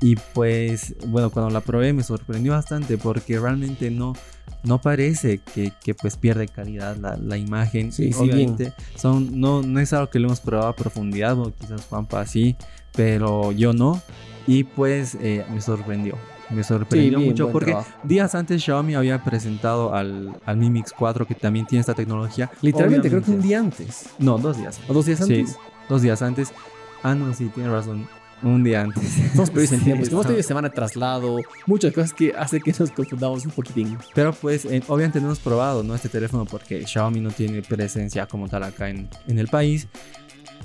Y 0.00 0.16
pues, 0.34 0.94
bueno, 1.06 1.30
cuando 1.30 1.50
la 1.50 1.60
probé 1.60 1.92
me 1.92 2.02
sorprendió 2.02 2.52
bastante 2.52 2.98
porque 2.98 3.38
realmente 3.40 3.90
no, 3.90 4.12
no 4.62 4.78
parece 4.80 5.38
que, 5.38 5.72
que 5.82 5.94
pues 5.94 6.16
pierde 6.16 6.48
calidad 6.48 6.96
la, 6.96 7.16
la 7.16 7.36
imagen. 7.38 7.92
Sí, 7.92 8.10
Obviamente, 8.18 8.72
son, 8.94 9.40
no, 9.40 9.62
no 9.62 9.80
es 9.80 9.92
algo 9.94 10.10
que 10.10 10.18
lo 10.18 10.26
hemos 10.28 10.40
probado 10.40 10.68
a 10.68 10.76
profundidad, 10.76 11.38
o 11.38 11.50
quizás 11.54 11.86
Juanpa 11.86 12.26
sí, 12.26 12.56
pero 12.94 13.52
yo 13.52 13.72
no. 13.72 14.00
Y 14.46 14.64
pues 14.64 15.16
eh, 15.20 15.44
me 15.52 15.60
sorprendió. 15.60 16.16
me 16.50 16.62
sorprendió 16.62 17.10
Sí, 17.12 17.16
bien, 17.16 17.30
mucho 17.30 17.50
porque 17.50 17.70
trabajo. 17.72 17.90
días 18.04 18.34
antes 18.34 18.62
Xiaomi 18.62 18.94
había 18.94 19.24
presentado 19.24 19.94
al, 19.94 20.38
al 20.44 20.56
Mi 20.58 20.68
Mix 20.70 20.92
4 20.96 21.26
que 21.26 21.34
también 21.34 21.66
tiene 21.66 21.80
esta 21.80 21.94
tecnología. 21.94 22.50
Literalmente, 22.62 23.08
creo 23.08 23.22
que 23.22 23.30
un 23.30 23.38
Obviamente- 23.40 23.48
día 23.48 23.58
antes. 23.88 24.06
No, 24.18 24.36
dos 24.38 24.58
días. 24.58 24.78
¿O 24.88 24.92
dos 24.92 25.06
días 25.06 25.18
Sí, 25.26 25.40
antes? 25.40 25.56
dos 25.88 26.02
días 26.02 26.20
antes. 26.22 26.52
Ah, 27.02 27.14
no, 27.14 27.32
sí, 27.34 27.46
tiene 27.54 27.70
razón. 27.70 28.06
Un 28.42 28.62
día 28.62 28.82
antes. 28.82 29.18
Estamos 29.18 29.50
perdidos 29.52 29.72
en 29.72 29.84
tiempo. 29.84 30.06
Hemos 30.06 30.26
tenido 30.26 30.42
semana 30.42 30.68
de 30.68 30.74
traslado, 30.74 31.38
muchas 31.66 31.92
cosas 31.92 32.12
que 32.12 32.34
hace 32.36 32.60
que 32.60 32.74
nos 32.78 32.90
confundamos 32.90 33.44
un 33.44 33.52
poquitín. 33.52 33.98
Pero 34.14 34.32
pues 34.32 34.64
eh, 34.66 34.82
obviamente 34.88 35.20
no 35.20 35.26
hemos 35.26 35.38
probado 35.38 35.82
¿no? 35.82 35.94
este 35.94 36.08
teléfono 36.08 36.44
porque 36.44 36.86
Xiaomi 36.86 37.20
no 37.20 37.30
tiene 37.30 37.62
presencia 37.62 38.26
como 38.26 38.48
tal 38.48 38.64
acá 38.64 38.90
en, 38.90 39.08
en 39.26 39.38
el 39.38 39.48
país. 39.48 39.88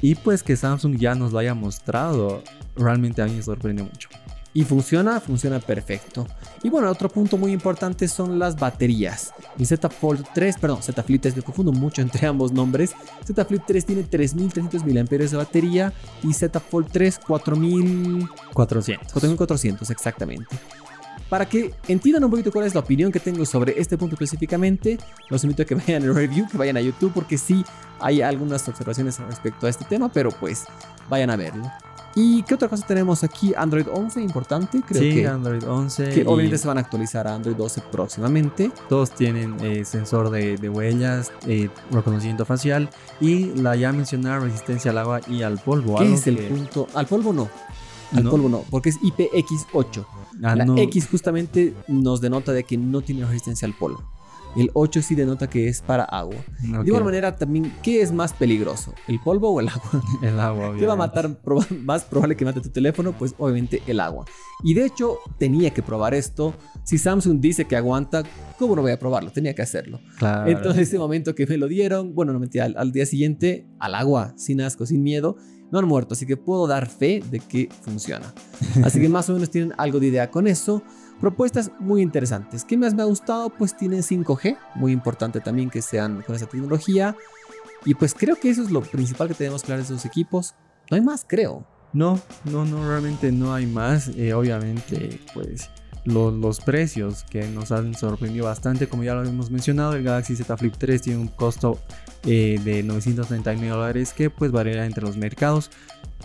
Y 0.01 0.15
pues 0.15 0.41
que 0.43 0.55
Samsung 0.55 0.97
ya 0.97 1.15
nos 1.15 1.31
lo 1.31 1.39
haya 1.39 1.53
mostrado, 1.53 2.43
realmente 2.75 3.21
a 3.21 3.25
mí 3.25 3.36
me 3.36 3.43
sorprende 3.43 3.84
mucho. 3.84 4.10
Y 4.54 4.64
funciona, 4.64 5.20
funciona 5.22 5.60
perfecto. 5.60 6.28
Y 6.62 6.70
bueno, 6.70 6.90
otro 6.90 7.08
punto 7.08 7.38
muy 7.38 7.54
importante 7.54 8.08
son 8.08 8.38
las 8.38 8.58
baterías. 8.58 9.34
El 9.58 9.66
Z 9.66 9.90
Fold 9.90 10.26
3, 10.34 10.58
perdón, 10.58 10.84
Z 10.84 11.02
Flip 11.04 11.22
3, 11.22 11.38
me 11.38 11.42
confundo 11.42 11.72
mucho 11.72 12.02
entre 12.02 12.28
ambos 12.28 12.52
nombres. 12.52 12.92
Z 13.26 13.46
Flip 13.46 13.64
3 13.66 13.86
tiene 13.86 14.04
3300 14.04 14.84
mAh 14.86 15.04
de 15.04 15.38
batería 15.38 15.94
y 16.22 16.34
Z 16.34 16.60
Fold 16.60 16.90
3 16.92 17.20
4000 17.20 18.30
400. 18.54 19.14
4400 19.14 19.90
exactamente. 19.90 20.58
Para 21.30 21.48
que 21.48 21.74
entiendan 21.88 22.26
un 22.26 22.30
poquito 22.30 22.52
cuál 22.52 22.66
es 22.66 22.74
la 22.74 22.82
opinión 22.82 23.10
que 23.10 23.22
tengo 23.22 23.46
sobre 23.46 23.80
este 23.80 23.98
punto 23.98 24.16
específicamente, 24.16 24.98
los 25.30 25.42
invito 25.46 25.64
a 25.64 25.66
que 25.66 25.76
vayan 25.88 26.04
al 26.04 26.14
review, 26.14 26.46
que 26.50 26.58
vayan 26.58 26.76
a 26.76 26.82
YouTube, 26.82 27.14
porque 27.14 27.38
sí 27.38 27.64
hay 28.02 28.22
algunas 28.22 28.68
observaciones 28.68 29.18
respecto 29.20 29.66
a 29.66 29.70
este 29.70 29.86
tema, 29.86 30.12
pero 30.12 30.32
pues 30.32 30.66
vayan 31.10 31.30
a 31.30 31.38
verlo. 31.38 31.72
¿Y 32.15 32.43
qué 32.43 32.56
otra 32.56 32.67
cosa 32.67 32.86
tenemos 32.86 33.24
aquí? 33.24 33.54
Android 33.56 33.88
11, 33.91 34.21
importante, 34.21 34.82
creo 34.86 35.02
sí, 35.02 35.13
que, 35.15 35.28
Android 35.28 35.63
11. 35.63 36.10
que 36.10 36.21
obviamente 36.26 36.58
se 36.58 36.67
van 36.67 36.78
a 36.78 36.82
actualizar 36.82 37.26
a 37.28 37.36
Android 37.36 37.56
12 37.56 37.82
próximamente. 37.91 38.71
Todos 38.89 39.12
tienen 39.12 39.56
eh, 39.62 39.86
sensor 39.86 40.30
de, 40.30 40.58
de 40.58 40.69
huellas, 40.69 41.32
eh, 41.47 41.69
reconocimiento 41.89 42.45
facial 42.45 42.89
y 43.21 43.45
la 43.56 43.76
ya 43.78 43.93
mencionada 43.93 44.39
resistencia 44.39 44.91
al 44.91 44.97
agua 44.97 45.21
y 45.28 45.43
al 45.43 45.58
polvo. 45.60 45.97
¿Qué 46.00 46.13
es 46.13 46.28
el 46.28 46.38
que- 46.38 46.43
punto? 46.47 46.88
Al 46.95 47.06
polvo 47.08 47.32
no. 47.32 47.47
Al 48.13 48.26
¿No? 48.26 48.30
polvo 48.32 48.50
no, 48.50 48.65
porque 48.69 48.89
es 48.89 48.97
IPX8. 49.02 50.06
Ah, 50.43 50.56
la 50.56 50.65
no, 50.65 50.78
X 50.78 51.08
justamente 51.10 51.74
nos 51.88 52.19
denota 52.19 52.52
de 52.52 52.63
que 52.65 52.78
no 52.78 53.02
tiene 53.02 53.26
resistencia 53.26 53.65
al 53.65 53.74
polvo. 53.74 54.04
El 54.56 54.70
8 54.74 55.02
sí 55.02 55.16
denota 55.16 55.50
que 55.50 55.68
es 55.70 55.82
para 55.82 56.04
agua. 56.04 56.36
De 56.62 56.86
igual 56.88 57.04
manera, 57.06 57.36
también, 57.36 57.72
¿qué 57.82 58.02
es 58.02 58.12
más 58.12 58.34
peligroso? 58.34 58.94
¿El 59.08 59.20
polvo 59.22 59.50
o 59.50 59.60
el 59.62 59.70
agua? 59.70 60.04
El 60.22 60.40
agua, 60.40 60.76
¿Qué 60.78 60.86
va 60.86 60.94
a 60.94 60.96
obviamente. 60.96 60.98
matar? 60.98 61.42
proba- 61.42 61.80
más 61.84 62.04
probable 62.04 62.36
que 62.36 62.44
mate 62.46 62.60
tu 62.62 62.70
teléfono? 62.70 63.14
Pues 63.14 63.34
obviamente 63.38 63.82
el 63.88 64.00
agua. 64.00 64.26
Y 64.64 64.74
de 64.74 64.86
hecho, 64.86 65.18
tenía 65.38 65.70
que 65.72 65.82
probar 65.82 66.14
esto. 66.14 66.54
Si 66.84 66.98
Samsung 66.98 67.40
dice 67.40 67.66
que 67.66 67.76
aguanta, 67.78 68.24
¿cómo 68.60 68.76
no 68.76 68.82
voy 68.82 68.92
a 68.92 69.00
probarlo? 69.00 69.32
Tenía 69.32 69.56
que 69.56 69.62
hacerlo. 69.62 70.00
Claro. 70.20 70.50
Entonces, 70.52 70.88
ese 70.90 71.00
momento 71.00 71.34
que 71.34 71.48
me 71.48 71.58
lo 71.58 71.68
dieron, 71.68 72.14
bueno, 72.14 72.34
no 72.34 72.40
mentira, 72.40 72.66
al, 72.66 72.76
al 72.78 72.92
día 72.92 73.06
siguiente, 73.06 73.66
al 73.80 73.96
agua, 73.96 74.34
sin 74.38 74.60
asco, 74.62 74.86
sin 74.86 75.02
miedo, 75.02 75.38
no 75.72 75.80
han 75.80 75.86
muerto. 75.88 76.14
Así 76.14 76.26
que 76.26 76.36
puedo 76.36 76.68
dar 76.68 76.88
fe 76.90 77.24
de 77.32 77.40
que 77.40 77.70
funciona. 77.82 78.34
Así 78.84 79.00
que 79.00 79.08
más 79.10 79.30
o 79.30 79.34
menos 79.34 79.50
tienen 79.50 79.74
algo 79.78 80.00
de 80.02 80.08
idea 80.08 80.30
con 80.30 80.46
eso. 80.48 80.84
Propuestas 81.21 81.71
muy 81.79 82.01
interesantes. 82.01 82.65
¿Qué 82.65 82.77
más 82.77 82.93
me 82.95 83.03
ha 83.03 83.05
gustado? 83.05 83.49
Pues 83.51 83.77
tienen 83.77 84.01
5G, 84.01 84.57
muy 84.75 84.91
importante 84.91 85.39
también 85.39 85.69
que 85.69 85.81
sean 85.81 86.23
con 86.23 86.36
esa 86.36 86.47
tecnología. 86.47 87.15
Y 87.86 87.93
pues 87.93 88.13
creo 88.13 88.36
que 88.36 88.49
eso 88.49 88.63
es 88.63 88.71
lo 88.71 88.81
principal 88.81 89.27
que 89.27 89.34
tenemos 89.36 89.63
claro 89.63 89.79
de 89.81 89.86
esos 89.86 90.03
equipos. 90.05 90.55
No 90.89 90.95
hay 90.95 91.01
más, 91.01 91.23
creo. 91.27 91.65
No, 91.93 92.19
no, 92.45 92.65
no, 92.65 92.88
realmente 92.88 93.31
no 93.31 93.53
hay 93.53 93.67
más. 93.67 94.10
Eh, 94.15 94.34
obviamente, 94.34 95.19
pues 95.34 95.69
lo- 96.05 96.31
los 96.31 96.60
precios 96.60 97.23
que 97.29 97.47
nos 97.47 97.71
han 97.71 97.93
sorprendido 97.93 98.45
bastante, 98.45 98.88
como 98.88 99.03
ya 99.03 99.13
lo 99.13 99.23
hemos 99.23 99.51
mencionado, 99.51 99.93
el 99.93 100.03
Galaxy 100.03 100.36
Z 100.36 100.57
Flip 100.57 100.73
3 100.77 101.01
tiene 101.01 101.19
un 101.19 101.27
costo 101.27 101.79
eh, 102.25 102.60
de 102.63 102.81
939 102.84 103.67
dólares 103.75 104.13
que 104.13 104.29
pues 104.31 104.51
variará 104.51 104.86
entre 104.88 105.03
los 105.03 105.17
mercados. 105.17 105.69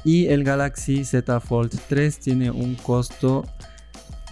Y 0.05 0.27
el 0.29 0.45
Galaxy 0.45 1.05
Z 1.05 1.41
Fold 1.41 1.79
3 1.89 2.19
tiene 2.19 2.51
un 2.51 2.77
costo, 2.77 3.45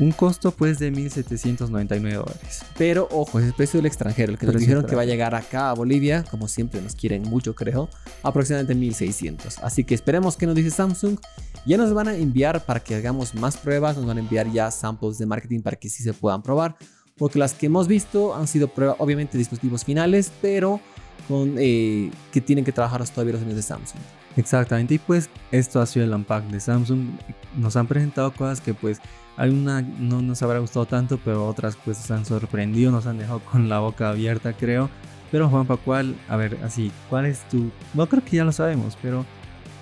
un 0.00 0.10
costo 0.12 0.50
pues 0.50 0.78
de 0.78 0.90
1799 0.90 2.16
dólares. 2.16 2.62
Pero 2.76 3.08
ojo, 3.10 3.38
es 3.38 3.46
el 3.46 3.52
precio 3.52 3.78
del 3.78 3.86
extranjero. 3.86 4.32
El 4.32 4.38
que 4.38 4.46
nos 4.46 4.56
dijeron 4.56 4.86
que 4.86 4.96
va 4.96 5.02
a 5.02 5.06
llegar 5.06 5.34
acá 5.34 5.70
a 5.70 5.74
Bolivia, 5.74 6.24
como 6.30 6.48
siempre 6.48 6.80
nos 6.80 6.94
quieren 6.94 7.22
mucho, 7.22 7.54
creo, 7.54 7.88
aproximadamente 8.22 8.74
1600. 8.74 9.58
Así 9.58 9.84
que 9.84 9.94
esperemos 9.94 10.36
que 10.36 10.46
nos 10.46 10.54
dice 10.54 10.70
Samsung. 10.70 11.18
Ya 11.66 11.78
nos 11.78 11.94
van 11.94 12.08
a 12.08 12.14
enviar 12.14 12.64
para 12.66 12.80
que 12.80 12.94
hagamos 12.94 13.34
más 13.34 13.56
pruebas, 13.56 13.96
nos 13.96 14.06
van 14.06 14.18
a 14.18 14.20
enviar 14.20 14.50
ya 14.50 14.70
samples 14.70 15.16
de 15.18 15.26
marketing 15.26 15.60
para 15.60 15.76
que 15.76 15.88
sí 15.88 16.02
se 16.02 16.12
puedan 16.12 16.42
probar. 16.42 16.76
Porque 17.16 17.38
las 17.38 17.54
que 17.54 17.66
hemos 17.66 17.86
visto 17.86 18.34
han 18.34 18.48
sido 18.48 18.68
pruebas, 18.68 18.96
obviamente 18.98 19.38
dispositivos 19.38 19.84
finales, 19.84 20.32
pero 20.42 20.80
con 21.28 21.54
eh, 21.58 22.10
que 22.32 22.40
tienen 22.40 22.64
que 22.64 22.72
trabajar 22.72 23.08
todavía 23.08 23.34
los 23.34 23.42
años 23.42 23.56
de 23.56 23.62
Samsung. 23.62 24.00
Exactamente, 24.36 24.94
y 24.94 24.98
pues 24.98 25.30
esto 25.52 25.80
ha 25.80 25.86
sido 25.86 26.04
el 26.06 26.12
unpack 26.12 26.44
de 26.46 26.60
Samsung. 26.60 27.10
Nos 27.56 27.76
han 27.76 27.86
presentado 27.86 28.32
cosas 28.32 28.60
que 28.60 28.74
pues 28.74 29.00
alguna 29.36 29.82
no 29.82 30.22
nos 30.22 30.42
habrá 30.42 30.58
gustado 30.58 30.86
tanto, 30.86 31.18
pero 31.24 31.46
otras 31.46 31.76
pues 31.84 31.98
nos 31.98 32.10
han 32.10 32.24
sorprendido, 32.24 32.90
nos 32.90 33.06
han 33.06 33.18
dejado 33.18 33.40
con 33.40 33.68
la 33.68 33.78
boca 33.78 34.10
abierta, 34.10 34.52
creo. 34.52 34.90
Pero 35.30 35.48
Juanpa, 35.48 35.76
¿cuál? 35.76 36.14
A 36.28 36.36
ver, 36.36 36.58
así, 36.62 36.92
¿cuál 37.08 37.26
es 37.26 37.48
tu...? 37.48 37.70
No 37.92 38.08
creo 38.08 38.24
que 38.24 38.36
ya 38.36 38.44
lo 38.44 38.52
sabemos, 38.52 38.96
pero 39.00 39.24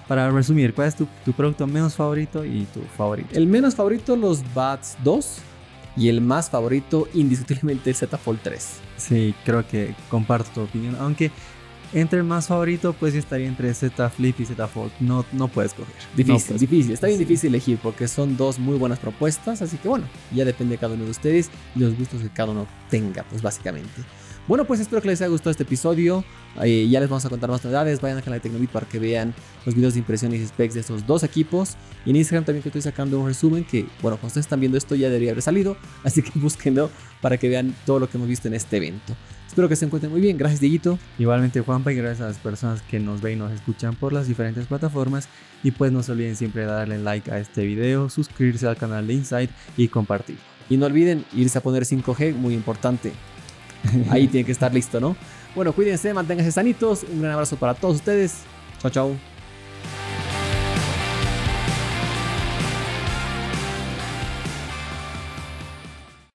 para 0.09 0.31
resumir, 0.31 0.75
¿cuál 0.75 0.89
es 0.89 0.97
tu, 0.97 1.07
tu 1.25 1.33
producto 1.33 1.67
menos 1.67 1.95
favorito 1.95 2.45
y 2.45 2.65
tu 2.73 2.81
favorito? 2.97 3.29
El 3.33 3.47
menos 3.47 3.75
favorito, 3.75 4.17
los 4.17 4.43
Buds 4.55 4.97
2. 5.03 5.39
Y 5.95 6.09
el 6.09 6.23
más 6.23 6.49
favorito, 6.49 7.07
indiscutiblemente, 7.13 7.91
el 7.91 7.97
Z 7.97 8.17
Fold 8.17 8.41
3. 8.43 8.71
Sí, 8.97 9.35
creo 9.45 9.67
que 9.69 9.95
comparto 10.09 10.51
tu 10.55 10.61
opinión, 10.63 10.97
aunque 10.99 11.31
entre 11.93 12.19
el 12.19 12.25
más 12.25 12.47
favorito 12.47 12.95
pues 12.99 13.15
estaría 13.15 13.47
entre 13.49 13.73
Z 13.75 14.11
Flip 14.11 14.41
y 14.41 14.45
Z 14.47 14.67
Fold. 14.69 14.93
No, 15.01 15.25
no 15.33 15.49
puedes 15.49 15.75
coger. 15.75 15.95
No 16.13 16.17
Difícil, 16.17 16.47
puedes. 16.47 16.61
difícil. 16.61 16.93
Está 16.93 17.07
bien 17.07 17.19
difícil 17.19 17.49
elegir 17.49 17.79
porque 17.83 18.09
son 18.09 18.37
dos 18.37 18.59
muy 18.59 18.79
buenas 18.79 18.99
propuestas. 18.99 19.63
Así 19.63 19.77
que 19.77 19.89
bueno, 19.89 20.07
ya 20.35 20.45
depende 20.45 20.73
de 20.75 20.79
cada 20.79 20.95
uno 20.95 21.05
de 21.05 21.11
ustedes 21.11 21.51
y 21.75 21.81
los 21.81 21.97
gustos 21.97 22.23
que 22.23 22.29
cada 22.31 22.53
uno 22.53 22.67
tenga, 22.91 23.25
pues 23.25 23.43
básicamente. 23.43 24.03
Bueno, 24.49 24.65
pues 24.65 24.81
espero 24.81 25.01
que 25.01 25.07
les 25.07 25.21
haya 25.21 25.29
gustado 25.29 25.53
este 25.53 25.63
episodio. 25.63 26.25
Eh, 26.63 26.89
ya 26.91 26.99
les 26.99 27.09
vamos 27.09 27.25
a 27.25 27.29
contar 27.31 27.49
más 27.49 27.63
novedades. 27.65 28.01
Vayan 28.01 28.17
al 28.19 28.25
canal 28.25 28.41
de 28.41 28.43
Tecnobit 28.43 28.71
para 28.71 28.87
que 28.89 28.99
vean 28.99 29.33
los 29.65 29.75
videos 29.77 29.95
de 29.95 30.01
impresiones 30.01 30.41
y 30.41 30.47
specs 30.47 30.75
de 30.75 30.81
estos 30.81 31.07
dos 31.07 31.23
equipos. 31.23 31.77
Y 32.05 32.11
en 32.11 32.17
Instagram 32.17 32.45
también 32.45 32.63
que 32.63 32.69
estoy 32.69 32.83
sacando 32.83 33.21
un 33.21 33.29
resumen 33.29 33.63
que, 33.65 33.83
bueno, 34.03 34.17
cuando 34.17 34.27
ustedes 34.27 34.47
están 34.47 34.59
viendo 34.59 34.77
esto 34.77 34.97
ya 34.97 35.09
debería 35.09 35.31
haber 35.31 35.43
salido. 35.43 35.77
Así 36.03 36.23
que 36.23 36.33
búsquenlo 36.41 36.91
para 37.21 37.37
que 37.37 37.49
vean 37.49 37.73
todo 37.87 38.01
lo 38.01 38.11
que 38.11 38.17
hemos 38.17 38.29
visto 38.29 38.49
en 38.49 38.55
este 38.55 38.79
evento. 38.79 39.15
Espero 39.53 39.69
que 39.69 39.77
se 39.77 39.85
encuentren 39.85 40.11
muy 40.11 40.23
bien. 40.23 40.39
Gracias, 40.39 40.61
Dieguito. 40.61 40.99
Igualmente 41.19 41.61
Juanpa 41.61 41.93
y 41.93 41.97
gracias 41.97 42.23
a 42.23 42.29
las 42.29 42.39
personas 42.39 42.81
que 42.81 42.99
nos 42.99 43.21
ven 43.21 43.35
y 43.35 43.37
nos 43.37 43.53
escuchan 43.53 43.95
por 43.95 44.15
las 44.15 44.27
diferentes 44.27 44.65
plataformas 44.65 45.29
y 45.63 45.73
pues 45.73 45.93
no 45.93 46.03
se 46.03 46.13
olviden 46.13 46.37
siempre 46.37 46.63
de 46.63 46.69
darle 46.69 46.97
like 46.97 47.31
a 47.31 47.39
este 47.39 47.67
video, 47.67 48.09
suscribirse 48.09 48.67
al 48.67 48.79
canal 48.79 49.07
de 49.07 49.13
Insight 49.13 49.51
y 49.77 49.89
compartir. 49.89 50.39
Y 50.71 50.79
no 50.79 50.87
olviden 50.87 51.27
irse 51.35 51.59
a 51.59 51.61
poner 51.61 51.83
5G, 51.83 52.35
muy 52.35 52.55
importante. 52.55 53.13
Ahí 54.09 54.27
tiene 54.29 54.47
que 54.47 54.53
estar 54.53 54.73
listo, 54.73 55.01
¿no? 55.01 55.17
Bueno, 55.55 55.75
cuídense, 55.75 56.15
manténganse 56.15 56.51
sanitos. 56.51 57.05
Un 57.13 57.21
gran 57.21 57.35
abrazo 57.35 57.57
para 57.57 57.75
todos 57.75 57.97
ustedes. 57.97 58.45
Chao, 58.81 58.91
chao. 58.91 59.32